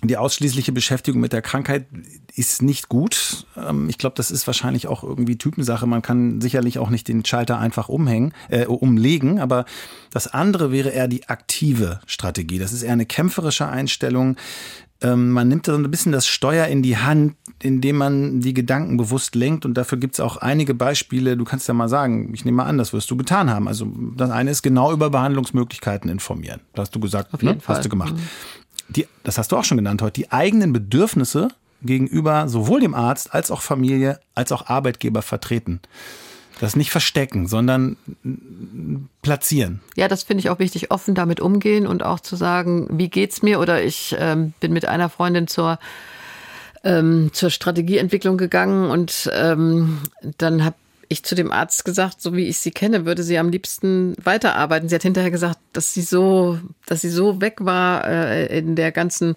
[0.02, 1.86] Die ausschließliche Beschäftigung mit der Krankheit
[2.34, 3.46] ist nicht gut.
[3.58, 5.88] Ähm, Ich glaube, das ist wahrscheinlich auch irgendwie Typensache.
[5.88, 9.39] Man kann sicherlich auch nicht den Schalter einfach umhängen, äh, umlegen.
[9.39, 9.65] Aber
[10.12, 12.60] das andere wäre eher die aktive Strategie.
[12.60, 14.38] Das ist eher eine kämpferische Einstellung.
[15.01, 18.97] Ähm, Man nimmt so ein bisschen das Steuer in die Hand, indem man die Gedanken
[18.97, 19.65] bewusst lenkt.
[19.65, 21.38] Und dafür gibt es auch einige Beispiele.
[21.38, 23.67] Du kannst ja mal sagen, ich nehme mal an, das wirst du getan haben.
[23.67, 26.62] Also das eine ist genau über Behandlungsmöglichkeiten informieren.
[26.73, 27.62] Das hast du gesagt, Auf jeden ne?
[27.62, 27.77] Fall.
[27.77, 28.13] hast du gemacht.
[28.89, 30.13] Die, das hast du auch schon genannt heute.
[30.13, 31.49] Die eigenen Bedürfnisse
[31.81, 35.79] gegenüber sowohl dem Arzt als auch Familie als auch Arbeitgeber vertreten.
[36.60, 37.95] Das nicht verstecken, sondern
[39.22, 39.80] platzieren.
[39.95, 43.41] Ja, das finde ich auch wichtig, offen damit umgehen und auch zu sagen, wie geht's
[43.41, 43.60] mir?
[43.60, 45.80] Oder ich ähm, bin mit einer Freundin zur
[46.84, 50.00] ähm, zur Strategieentwicklung gegangen und ähm,
[50.38, 50.76] dann habe
[51.10, 54.88] ich zu dem Arzt gesagt, so wie ich sie kenne, würde sie am liebsten weiterarbeiten.
[54.88, 58.91] Sie hat hinterher gesagt, dass sie so, dass sie so weg war äh, in der
[58.91, 59.36] ganzen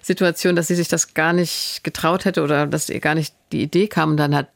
[0.00, 3.62] Situation, dass sie sich das gar nicht getraut hätte oder dass ihr gar nicht die
[3.62, 4.12] Idee kam.
[4.12, 4.48] Und dann hat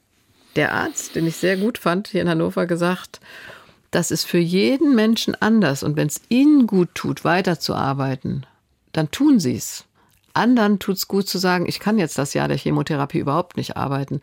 [0.55, 3.19] der Arzt, den ich sehr gut fand, hier in Hannover gesagt,
[3.91, 5.83] das ist für jeden Menschen anders.
[5.83, 8.45] Und wenn es ihnen gut tut, weiterzuarbeiten,
[8.91, 9.85] dann tun sie es.
[10.33, 13.77] Anderen tut es gut zu sagen, ich kann jetzt das Jahr der Chemotherapie überhaupt nicht
[13.77, 14.21] arbeiten.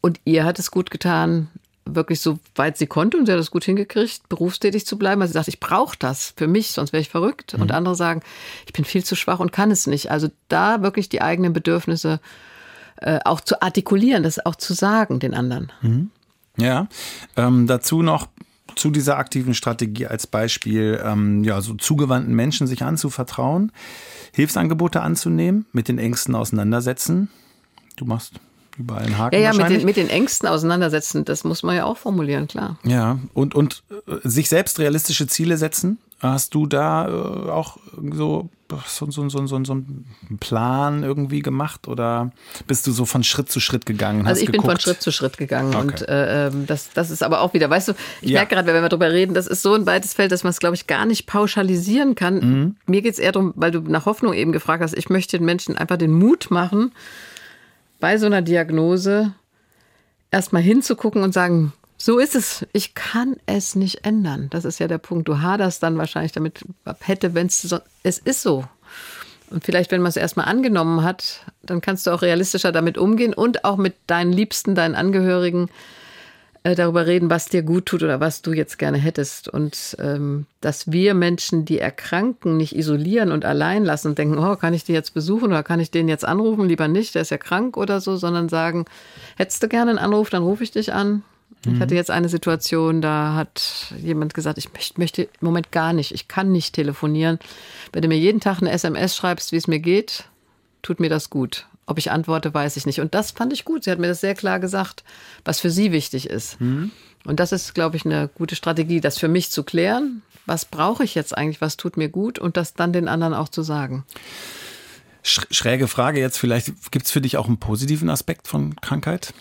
[0.00, 1.48] Und ihr hat es gut getan,
[1.84, 5.20] wirklich so weit sie konnte und sie hat es gut hingekriegt, berufstätig zu bleiben.
[5.20, 7.54] Also sie sagt, ich brauche das für mich, sonst wäre ich verrückt.
[7.54, 8.22] Und andere sagen,
[8.66, 10.10] ich bin viel zu schwach und kann es nicht.
[10.10, 12.20] Also da wirklich die eigenen Bedürfnisse
[13.00, 15.72] äh, auch zu artikulieren, das auch zu sagen den anderen.
[16.56, 16.88] Ja,
[17.36, 18.28] ähm, dazu noch
[18.74, 23.72] zu dieser aktiven Strategie als Beispiel, ähm, ja, so zugewandten Menschen sich anzuvertrauen,
[24.32, 27.28] Hilfsangebote anzunehmen, mit den Ängsten auseinandersetzen.
[27.96, 28.34] Du machst
[28.76, 31.84] überall einen Haken Ja, ja, mit den, mit den Ängsten auseinandersetzen, das muss man ja
[31.84, 32.78] auch formulieren, klar.
[32.84, 37.78] Ja, und, und äh, sich selbst realistische Ziele setzen, Hast du da äh, auch
[38.10, 38.50] so,
[38.90, 40.04] so, so, so, so, so einen
[40.40, 42.32] Plan irgendwie gemacht oder
[42.66, 44.26] bist du so von Schritt zu Schritt gegangen?
[44.26, 44.64] Also ich geguckt?
[44.64, 45.78] bin von Schritt zu Schritt gegangen Okay.
[45.80, 48.40] und äh, ähm, das, das ist aber auch wieder, weißt du, ich Ja.
[48.40, 50.58] merke gerade, wenn wir darüber reden, das ist so ein weites Feld, dass man es,
[50.58, 52.34] glaube ich, gar nicht pauschalisieren kann.
[52.40, 52.76] Mhm.
[52.86, 55.46] Mir geht es eher darum, weil du nach Hoffnung eben gefragt hast, ich möchte den
[55.46, 56.90] Menschen einfach den Mut machen,
[58.00, 59.34] bei so einer Diagnose
[60.32, 62.64] erstmal hinzugucken und sagen, so ist es.
[62.72, 64.46] Ich kann es nicht ändern.
[64.50, 65.28] Das ist ja der Punkt.
[65.28, 66.64] Du haderst dann wahrscheinlich damit,
[67.00, 68.64] hätte, wenn es so, es ist so.
[69.50, 73.34] Und vielleicht, wenn man es erstmal angenommen hat, dann kannst du auch realistischer damit umgehen
[73.34, 75.70] und auch mit deinen Liebsten, deinen Angehörigen
[76.62, 79.48] äh, darüber reden, was dir gut tut oder was du jetzt gerne hättest.
[79.48, 84.54] Und ähm, dass wir Menschen, die erkranken, nicht isolieren und allein lassen und denken, oh,
[84.54, 86.68] kann ich die jetzt besuchen oder kann ich den jetzt anrufen?
[86.68, 88.84] Lieber nicht, der ist ja krank oder so, sondern sagen,
[89.36, 91.22] hättest du gerne einen Anruf, dann rufe ich dich an.
[91.66, 95.92] Ich hatte jetzt eine Situation, da hat jemand gesagt, ich möcht- möchte im Moment gar
[95.92, 97.38] nicht, ich kann nicht telefonieren.
[97.92, 100.24] Wenn du mir jeden Tag eine SMS schreibst, wie es mir geht,
[100.82, 101.66] tut mir das gut.
[101.86, 103.00] Ob ich antworte, weiß ich nicht.
[103.00, 103.84] Und das fand ich gut.
[103.84, 105.02] Sie hat mir das sehr klar gesagt,
[105.44, 106.58] was für sie wichtig ist.
[106.60, 110.22] Und das ist, glaube ich, eine gute Strategie, das für mich zu klären.
[110.46, 111.60] Was brauche ich jetzt eigentlich?
[111.60, 112.38] Was tut mir gut?
[112.38, 114.04] Und das dann den anderen auch zu sagen.
[115.24, 119.34] Sch- Schräge Frage jetzt vielleicht, gibt es für dich auch einen positiven Aspekt von Krankheit?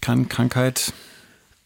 [0.00, 0.92] Kann Krankheit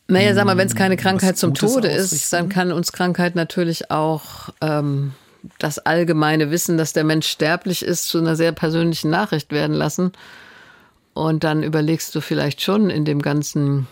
[0.07, 3.35] Naja, sag mal, wenn es keine Krankheit zum Gutes Tode ist, dann kann uns Krankheit
[3.35, 5.15] natürlich auch ähm,
[5.59, 10.13] das allgemeine Wissen, dass der Mensch sterblich ist, zu einer sehr persönlichen Nachricht werden lassen.
[11.15, 13.87] Und dann überlegst du vielleicht schon in dem ganzen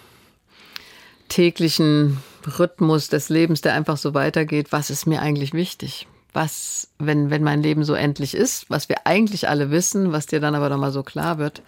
[1.28, 2.18] täglichen
[2.58, 6.08] Rhythmus des Lebens, der einfach so weitergeht, was ist mir eigentlich wichtig?
[6.34, 10.40] Was, wenn, wenn mein Leben so endlich ist, was wir eigentlich alle wissen, was dir
[10.40, 11.62] dann aber nochmal so klar wird,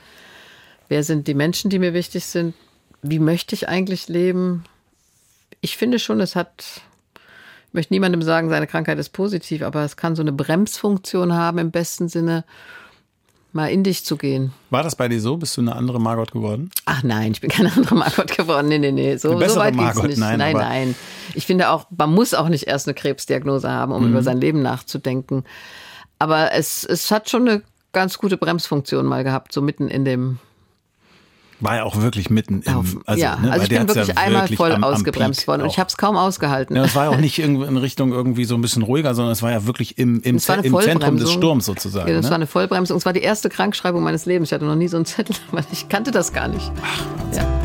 [0.89, 2.55] wer sind die Menschen, die mir wichtig sind?
[3.07, 4.65] Wie möchte ich eigentlich leben?
[5.61, 6.65] Ich finde schon, es hat,
[7.69, 11.59] ich möchte niemandem sagen, seine Krankheit ist positiv, aber es kann so eine Bremsfunktion haben,
[11.59, 12.45] im besten Sinne,
[13.53, 14.53] mal in dich zu gehen.
[14.71, 15.37] War das bei dir so?
[15.37, 16.71] Bist du eine andere Margot geworden?
[16.87, 18.69] Ach nein, ich bin keine andere Margot geworden.
[18.69, 19.17] Nee, nee, nee.
[19.17, 20.19] So, so weit Margot, nicht.
[20.19, 20.95] nein, Nein, nein,
[21.35, 24.11] Ich finde auch, man muss auch nicht erst eine Krebsdiagnose haben, um Mhm.
[24.13, 25.45] über sein Leben nachzudenken.
[26.19, 27.63] Aber es, es hat schon eine
[27.93, 30.39] ganz gute Bremsfunktion mal gehabt, so mitten in dem.
[31.65, 32.77] War ja auch wirklich mitten im.
[32.77, 35.41] Auf, also, ja, ne, also ich bin wirklich ja einmal wirklich voll am- am ausgebremst
[35.41, 35.73] Peak worden und auch.
[35.73, 36.77] ich habe es kaum ausgehalten.
[36.77, 39.43] Ja, es war ja auch nicht in Richtung irgendwie so ein bisschen ruhiger, sondern es
[39.43, 41.33] war ja wirklich im, im, im Zentrum des.
[41.33, 42.09] Sturms sozusagen.
[42.09, 42.31] Ja, das ne?
[42.31, 42.97] war eine Vollbremsung.
[42.97, 44.51] Es war die erste Krankschreibung meines Lebens.
[44.51, 46.71] Ich hatte noch nie so einen Zettel, weil ich kannte das gar nicht.
[47.35, 47.64] ja.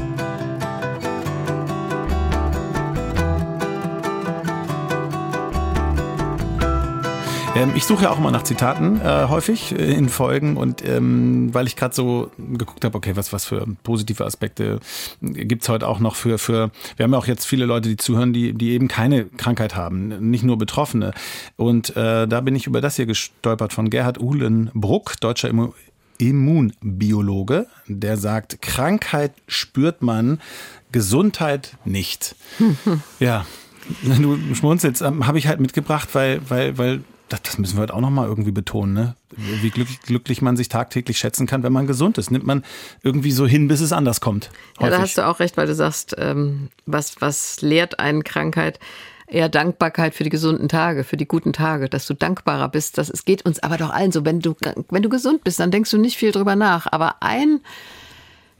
[7.59, 11.53] Ähm, ich suche ja auch immer nach Zitaten äh, häufig äh, in Folgen und ähm,
[11.53, 14.79] weil ich gerade so geguckt habe, okay, was was für positive Aspekte
[15.21, 18.31] gibt's heute auch noch für für wir haben ja auch jetzt viele Leute, die zuhören,
[18.31, 21.11] die die eben keine Krankheit haben, nicht nur Betroffene
[21.57, 25.73] und äh, da bin ich über das hier gestolpert von Gerhard Uhlenbruck, deutscher Immu
[26.17, 30.39] Immunbiologe, der sagt, Krankheit spürt man,
[30.91, 32.35] Gesundheit nicht.
[33.19, 33.45] Ja,
[34.03, 37.93] du schmunzelst, ähm, habe ich halt mitgebracht, weil, weil, weil, das, das müssen wir heute
[37.93, 39.15] auch nochmal irgendwie betonen, ne?
[39.35, 42.31] Wie glücklich, glücklich man sich tagtäglich schätzen kann, wenn man gesund ist.
[42.31, 42.63] Nimmt man
[43.03, 44.45] irgendwie so hin, bis es anders kommt.
[44.79, 45.01] Ja, da Häufig.
[45.01, 48.79] hast du auch recht, weil du sagst, ähm, was, was lehrt einen Krankheit?
[49.27, 52.97] Eher Dankbarkeit für die gesunden Tage, für die guten Tage, dass du dankbarer bist.
[52.97, 54.25] Das, es geht uns aber doch allen so.
[54.25, 54.55] Wenn du,
[54.89, 56.87] wenn du gesund bist, dann denkst du nicht viel drüber nach.
[56.91, 57.61] Aber ein,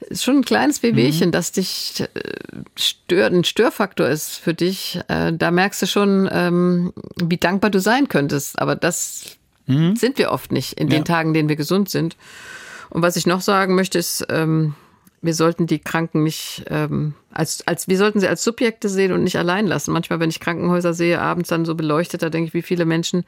[0.10, 2.08] ist schon ein kleines Wehwehchen, das dich äh,
[2.76, 5.00] stört, ein Störfaktor ist für dich.
[5.08, 6.94] Äh, da merkst du schon, ähm,
[7.24, 8.60] wie dankbar du sein könntest.
[8.60, 11.04] Aber das sind wir oft nicht in den Ja.
[11.04, 12.18] Tagen, in denen wir gesund sind.
[12.90, 14.74] Und was ich noch sagen möchte, ist, ähm,
[15.22, 19.24] wir sollten die Kranken nicht ähm, als, als wir sollten sie als Subjekte sehen und
[19.24, 19.92] nicht allein lassen.
[19.92, 23.26] Manchmal, wenn ich Krankenhäuser sehe, abends dann so beleuchtet, da denke ich, wie viele Menschen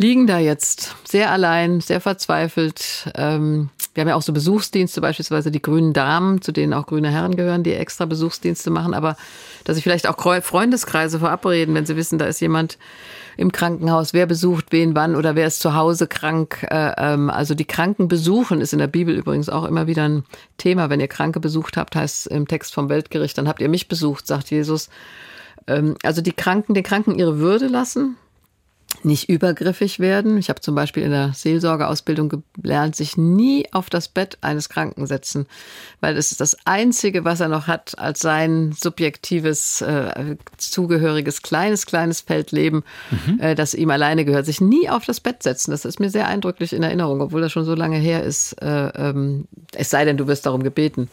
[0.00, 3.12] liegen da jetzt sehr allein, sehr verzweifelt.
[3.16, 7.10] Ähm, wir haben ja auch so Besuchsdienste, beispielsweise die grünen Damen, zu denen auch grüne
[7.10, 9.16] Herren gehören, die extra Besuchsdienste machen, aber
[9.64, 12.78] dass sich vielleicht auch Freundeskreise verabreden, wenn sie wissen, da ist jemand
[13.36, 16.66] im Krankenhaus, wer besucht wen wann oder wer ist zu Hause krank.
[16.70, 20.24] Äh, ähm, also die Kranken besuchen ist in der Bibel übrigens auch immer wieder ein
[20.56, 20.88] Thema.
[20.88, 24.26] Wenn ihr Kranke besucht habt, heißt im Text vom Weltgericht, dann habt ihr mich besucht,
[24.26, 24.88] sagt Jesus.
[25.66, 28.16] Ähm, also die Kranken, den Kranken ihre Würde lassen,
[29.04, 30.38] nicht übergriffig werden.
[30.38, 35.06] Ich habe zum Beispiel in der Seelsorgeausbildung gelernt, sich nie auf das Bett eines Kranken
[35.06, 35.46] setzen,
[36.00, 41.86] weil das ist das Einzige, was er noch hat als sein subjektives, äh, zugehöriges, kleines,
[41.86, 42.82] kleines Feldleben,
[43.38, 44.46] äh, das ihm alleine gehört.
[44.46, 47.52] Sich nie auf das Bett setzen, das ist mir sehr eindrücklich in Erinnerung, obwohl das
[47.52, 48.52] schon so lange her ist.
[48.62, 51.08] Äh, ähm, es sei denn, du wirst darum gebeten.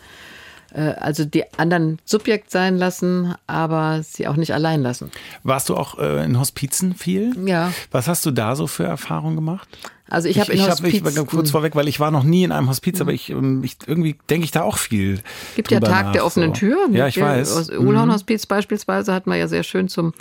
[0.78, 5.12] Äh, also die anderen Subjekt sein lassen, aber sie auch nicht allein lassen.
[5.44, 7.36] Warst du auch äh, in Hospizen viel?
[7.48, 7.74] Ja.
[7.92, 9.68] Was hast du da so für Erfahrungen gemacht?
[10.10, 11.06] Also ich habe in ich, Hospizen...
[11.06, 13.63] Hab, ich, kurz vorweg, weil ich war noch nie in einem Hospiz, aber ich, ähm,
[13.63, 15.20] ich irgendwie denke ich da auch viel.
[15.56, 16.60] gibt ja Tag nach, der offenen so.
[16.60, 16.78] Tür.
[16.92, 17.58] Ja, ich weiß.
[17.58, 20.13] Aus Uhlhorn Hospiz beispielsweise hatten wir ja sehr schön zum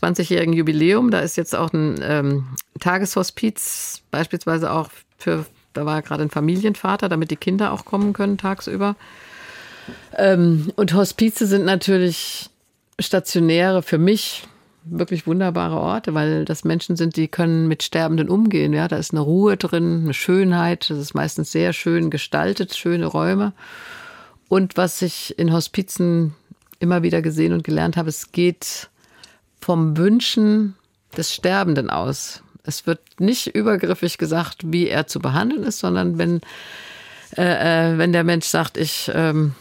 [0.00, 1.10] 20-jährigen Jubiläum.
[1.10, 2.46] Da ist jetzt auch ein ähm,
[2.80, 4.88] Tageshospiz beispielsweise auch
[5.18, 8.94] für, da war gerade ein Familienvater, damit die Kinder auch kommen können tagsüber.
[10.16, 12.50] Ähm, und Hospize sind natürlich
[12.98, 14.44] stationäre für mich
[14.88, 18.72] wirklich wunderbare Orte, weil das Menschen sind, die können mit Sterbenden umgehen.
[18.72, 20.88] Ja, da ist eine Ruhe drin, eine Schönheit.
[20.90, 23.52] Das ist meistens sehr schön gestaltet, schöne Räume.
[24.48, 26.34] Und was ich in Hospizen
[26.78, 28.88] immer wieder gesehen und gelernt habe, es geht
[29.60, 30.76] vom Wünschen
[31.16, 32.42] des Sterbenden aus.
[32.62, 36.40] Es wird nicht übergriffig gesagt, wie er zu behandeln ist, sondern wenn,
[37.36, 39.54] äh, äh wenn der Mensch sagt, ich ähm,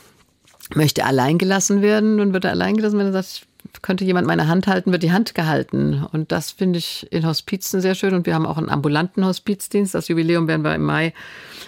[0.74, 3.48] möchte allein gelassen werden, dann wird er allein gelassen, wenn er sagt,
[3.82, 6.06] könnte jemand meine Hand halten, wird die Hand gehalten.
[6.12, 8.14] Und das finde ich in Hospizen sehr schön.
[8.14, 9.94] Und wir haben auch einen ambulanten Hospizdienst.
[9.94, 11.14] Das Jubiläum werden wir im Mai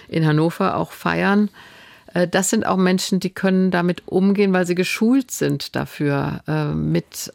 [0.08, 1.50] in Hannover auch feiern.
[2.14, 6.66] Äh, das sind auch Menschen, die können damit umgehen, weil sie geschult sind dafür, äh,
[6.66, 7.32] mit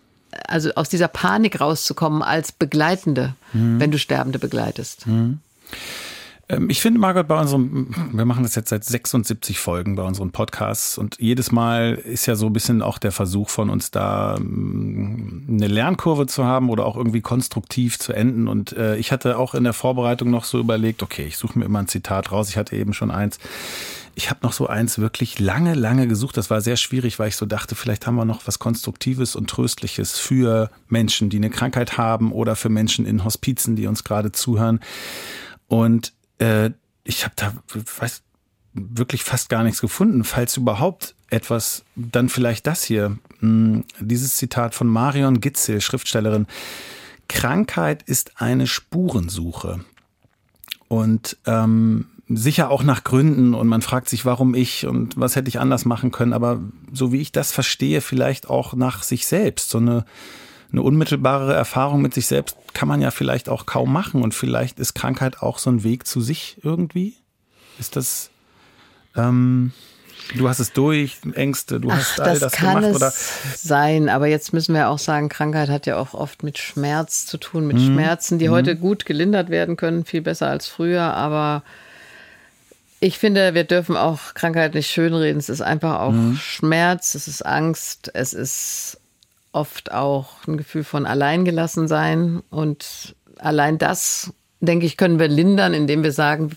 [0.47, 3.79] also aus dieser Panik rauszukommen als Begleitende, mhm.
[3.79, 5.05] wenn du Sterbende begleitest.
[5.07, 5.39] Mhm.
[6.49, 10.31] Ähm, ich finde, Margot, bei unserem, wir machen das jetzt seit 76 Folgen bei unseren
[10.31, 14.35] Podcasts und jedes Mal ist ja so ein bisschen auch der Versuch von uns da
[14.37, 18.47] ähm, eine Lernkurve zu haben oder auch irgendwie konstruktiv zu enden.
[18.47, 21.65] Und äh, ich hatte auch in der Vorbereitung noch so überlegt, okay, ich suche mir
[21.65, 22.49] immer ein Zitat raus.
[22.49, 23.39] Ich hatte eben schon eins.
[24.15, 26.37] Ich habe noch so eins wirklich lange, lange gesucht.
[26.37, 29.49] Das war sehr schwierig, weil ich so dachte, vielleicht haben wir noch was Konstruktives und
[29.49, 34.31] Tröstliches für Menschen, die eine Krankheit haben oder für Menschen in Hospizen, die uns gerade
[34.31, 34.81] zuhören.
[35.67, 36.71] Und äh,
[37.03, 37.53] ich habe da,
[37.97, 38.21] weiß,
[38.73, 40.23] wirklich fast gar nichts gefunden.
[40.23, 43.17] Falls überhaupt etwas, dann vielleicht das hier.
[43.39, 46.47] Hm, dieses Zitat von Marion Gitzel, Schriftstellerin.
[47.27, 49.83] Krankheit ist eine Spurensuche.
[50.87, 55.49] Und ähm, sicher auch nach Gründen und man fragt sich, warum ich und was hätte
[55.49, 56.33] ich anders machen können.
[56.33, 56.59] Aber
[56.91, 59.69] so wie ich das verstehe, vielleicht auch nach sich selbst.
[59.69, 60.05] So eine
[60.73, 64.79] eine unmittelbare Erfahrung mit sich selbst kann man ja vielleicht auch kaum machen und vielleicht
[64.79, 67.13] ist Krankheit auch so ein Weg zu sich irgendwie.
[67.79, 68.31] Ist das,
[69.15, 69.71] ähm,
[70.35, 73.13] du hast es durch, Ängste, du Ach, hast all das, das kann gemacht es oder?
[73.55, 77.37] sein, aber jetzt müssen wir auch sagen, Krankheit hat ja auch oft mit Schmerz zu
[77.37, 77.93] tun, mit mhm.
[77.93, 78.53] Schmerzen, die mhm.
[78.53, 81.61] heute gut gelindert werden können, viel besser als früher, aber
[82.99, 85.37] ich finde, wir dürfen auch Krankheit nicht schönreden.
[85.37, 86.37] Es ist einfach auch mhm.
[86.37, 88.97] Schmerz, es ist Angst, es ist
[89.53, 92.43] oft auch ein Gefühl von alleingelassen sein.
[92.49, 96.51] Und allein das, denke ich, können wir lindern, indem wir sagen,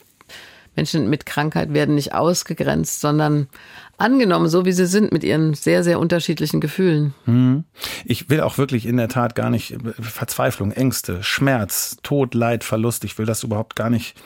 [0.75, 3.49] Menschen mit Krankheit werden nicht ausgegrenzt, sondern
[3.97, 7.15] angenommen, so wie sie sind, mit ihren sehr, sehr unterschiedlichen Gefühlen.
[7.25, 7.65] Hm.
[8.05, 13.05] Ich will auch wirklich in der Tat gar nicht Verzweiflung, Ängste, Schmerz, Tod, Leid, Verlust,
[13.05, 14.17] ich will das überhaupt gar nicht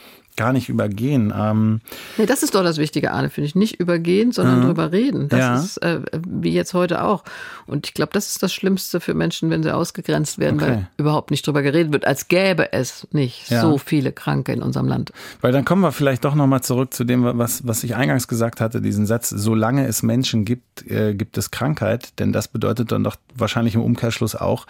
[0.41, 1.35] gar nicht übergehen.
[1.37, 1.83] Ähm
[2.17, 3.55] nee, das ist doch das Wichtige, Arne, finde ich.
[3.55, 4.65] Nicht übergehen, sondern mhm.
[4.65, 5.29] drüber reden.
[5.29, 5.55] Das ja.
[5.55, 7.25] ist äh, wie jetzt heute auch.
[7.67, 10.71] Und ich glaube, das ist das Schlimmste für Menschen, wenn sie ausgegrenzt werden, okay.
[10.71, 13.61] weil überhaupt nicht drüber geredet wird, als gäbe es nicht ja.
[13.61, 15.13] so viele Kranke in unserem Land.
[15.43, 18.63] Weil dann kommen wir vielleicht doch nochmal zurück zu dem, was, was ich eingangs gesagt
[18.63, 22.19] hatte, diesen Satz, solange es Menschen gibt, äh, gibt es Krankheit.
[22.19, 24.67] Denn das bedeutet dann doch wahrscheinlich im Umkehrschluss auch,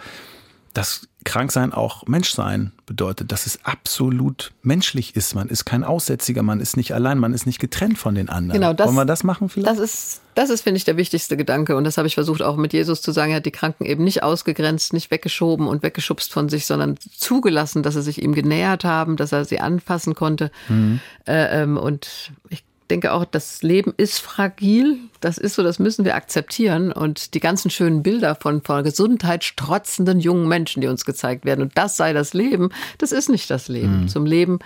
[0.73, 5.35] dass Kranksein auch Menschsein bedeutet, dass es absolut menschlich ist.
[5.35, 8.59] Man ist kein Aussätziger, man ist nicht allein, man ist nicht getrennt von den anderen.
[8.59, 9.69] Genau, das, Wollen wir das machen vielleicht?
[9.69, 11.75] Das ist, das ist, finde ich, der wichtigste Gedanke.
[11.75, 13.31] Und das habe ich versucht auch mit Jesus zu sagen.
[13.31, 17.83] Er hat die Kranken eben nicht ausgegrenzt, nicht weggeschoben und weggeschubst von sich, sondern zugelassen,
[17.83, 20.51] dass sie sich ihm genähert haben, dass er sie anfassen konnte.
[20.69, 21.01] Mhm.
[21.27, 24.97] Äh, ähm, und ich denke auch, das Leben ist fragil.
[25.21, 26.91] Das ist so, das müssen wir akzeptieren.
[26.91, 31.61] Und die ganzen schönen Bilder von vor Gesundheit strotzenden jungen Menschen, die uns gezeigt werden,
[31.61, 34.01] und das sei das Leben, das ist nicht das Leben.
[34.01, 34.07] Mhm.
[34.09, 34.59] Zum Leben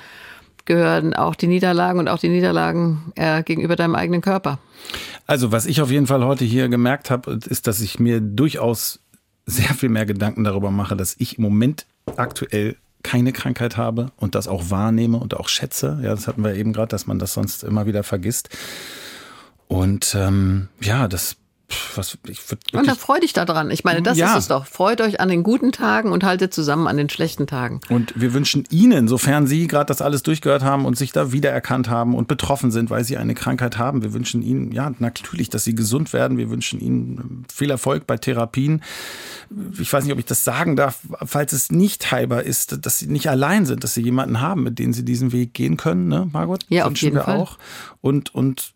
[0.65, 4.57] gehören auch die Niederlagen und auch die Niederlagen äh, gegenüber deinem eigenen Körper.
[5.27, 8.99] Also, was ich auf jeden Fall heute hier gemerkt habe, ist, dass ich mir durchaus
[9.45, 11.85] sehr viel mehr Gedanken darüber mache, dass ich im Moment
[12.17, 15.99] aktuell keine Krankheit habe und das auch wahrnehme und auch schätze.
[16.01, 18.49] Ja, das hatten wir eben gerade, dass man das sonst immer wieder vergisst.
[19.67, 21.37] Und ähm, ja, das
[21.95, 22.41] was, ich
[22.73, 23.71] und da freu dich daran.
[23.71, 24.33] Ich meine, das ja.
[24.33, 24.65] ist es doch.
[24.65, 27.79] Freut euch an den guten Tagen und haltet zusammen an den schlechten Tagen.
[27.89, 31.89] Und wir wünschen Ihnen, sofern Sie gerade das alles durchgehört haben und sich da wiedererkannt
[31.89, 35.63] haben und betroffen sind, weil Sie eine Krankheit haben, wir wünschen Ihnen, ja, natürlich, dass
[35.63, 36.37] Sie gesund werden.
[36.37, 38.81] Wir wünschen Ihnen viel Erfolg bei Therapien.
[39.79, 43.07] Ich weiß nicht, ob ich das sagen darf, falls es nicht heilbar ist, dass Sie
[43.07, 46.29] nicht allein sind, dass Sie jemanden haben, mit dem Sie diesen Weg gehen können, ne,
[46.31, 46.65] Margot?
[46.69, 47.37] Ja, wünschen auf jeden wir Fall.
[47.37, 47.57] auch.
[48.01, 48.75] Und, und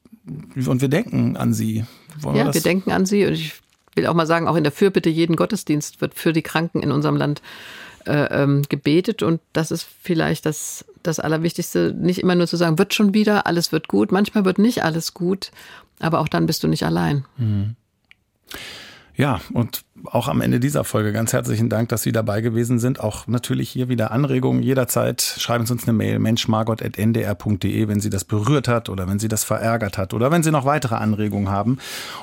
[0.67, 1.85] und wir denken an sie.
[2.21, 3.53] Wollen ja, wir, wir denken an sie und ich
[3.95, 6.91] will auch mal sagen, auch in der Fürbitte jeden Gottesdienst wird für die Kranken in
[6.91, 7.41] unserem Land
[8.05, 12.77] äh, ähm, gebetet und das ist vielleicht das, das Allerwichtigste, nicht immer nur zu sagen,
[12.77, 14.11] wird schon wieder, alles wird gut.
[14.11, 15.51] Manchmal wird nicht alles gut,
[15.99, 17.25] aber auch dann bist du nicht allein.
[17.37, 17.75] Mhm.
[19.19, 23.01] Ja, und auch am Ende dieser Folge ganz herzlichen Dank, dass Sie dabei gewesen sind.
[23.01, 25.21] Auch natürlich hier wieder Anregungen jederzeit.
[25.21, 29.43] Schreiben Sie uns eine Mail, menschmargot.ndr.de, wenn Sie das berührt hat oder wenn Sie das
[29.43, 31.79] verärgert hat oder wenn Sie noch weitere Anregungen haben.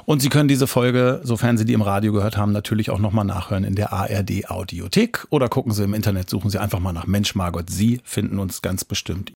[0.07, 3.27] Und Sie können diese Folge, sofern Sie die im Radio gehört haben, natürlich auch nochmal
[3.27, 7.07] nachhören in der ARD Audiothek oder gucken Sie im Internet, suchen Sie einfach mal nach
[7.07, 7.69] Mensch Margot.
[7.69, 9.35] Sie finden uns ganz bestimmt.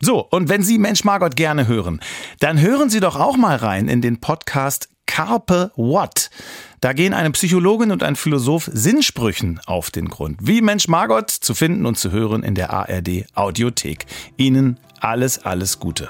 [0.00, 2.00] So, und wenn Sie Mensch Margot gerne hören,
[2.40, 6.30] dann hören Sie doch auch mal rein in den Podcast Carpe What.
[6.82, 10.40] Da gehen eine Psychologin und ein Philosoph Sinnsprüchen auf den Grund.
[10.42, 14.04] Wie Mensch Margot zu finden und zu hören in der ARD Audiothek.
[14.36, 16.08] Ihnen alles, alles Gute.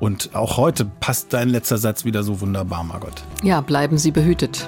[0.00, 3.22] Und auch heute passt dein letzter Satz wieder so wunderbar, Margot.
[3.42, 4.66] Ja, bleiben Sie behütet.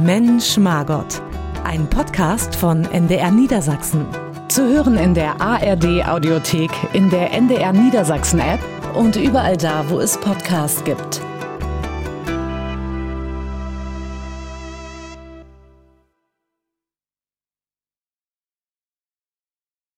[0.00, 1.22] Mensch Margot.
[1.62, 4.04] Ein Podcast von NDR Niedersachsen.
[4.48, 8.60] Zu hören in der ARD Audiothek, in der NDR Niedersachsen App
[8.96, 11.27] und überall da, wo es Podcasts gibt.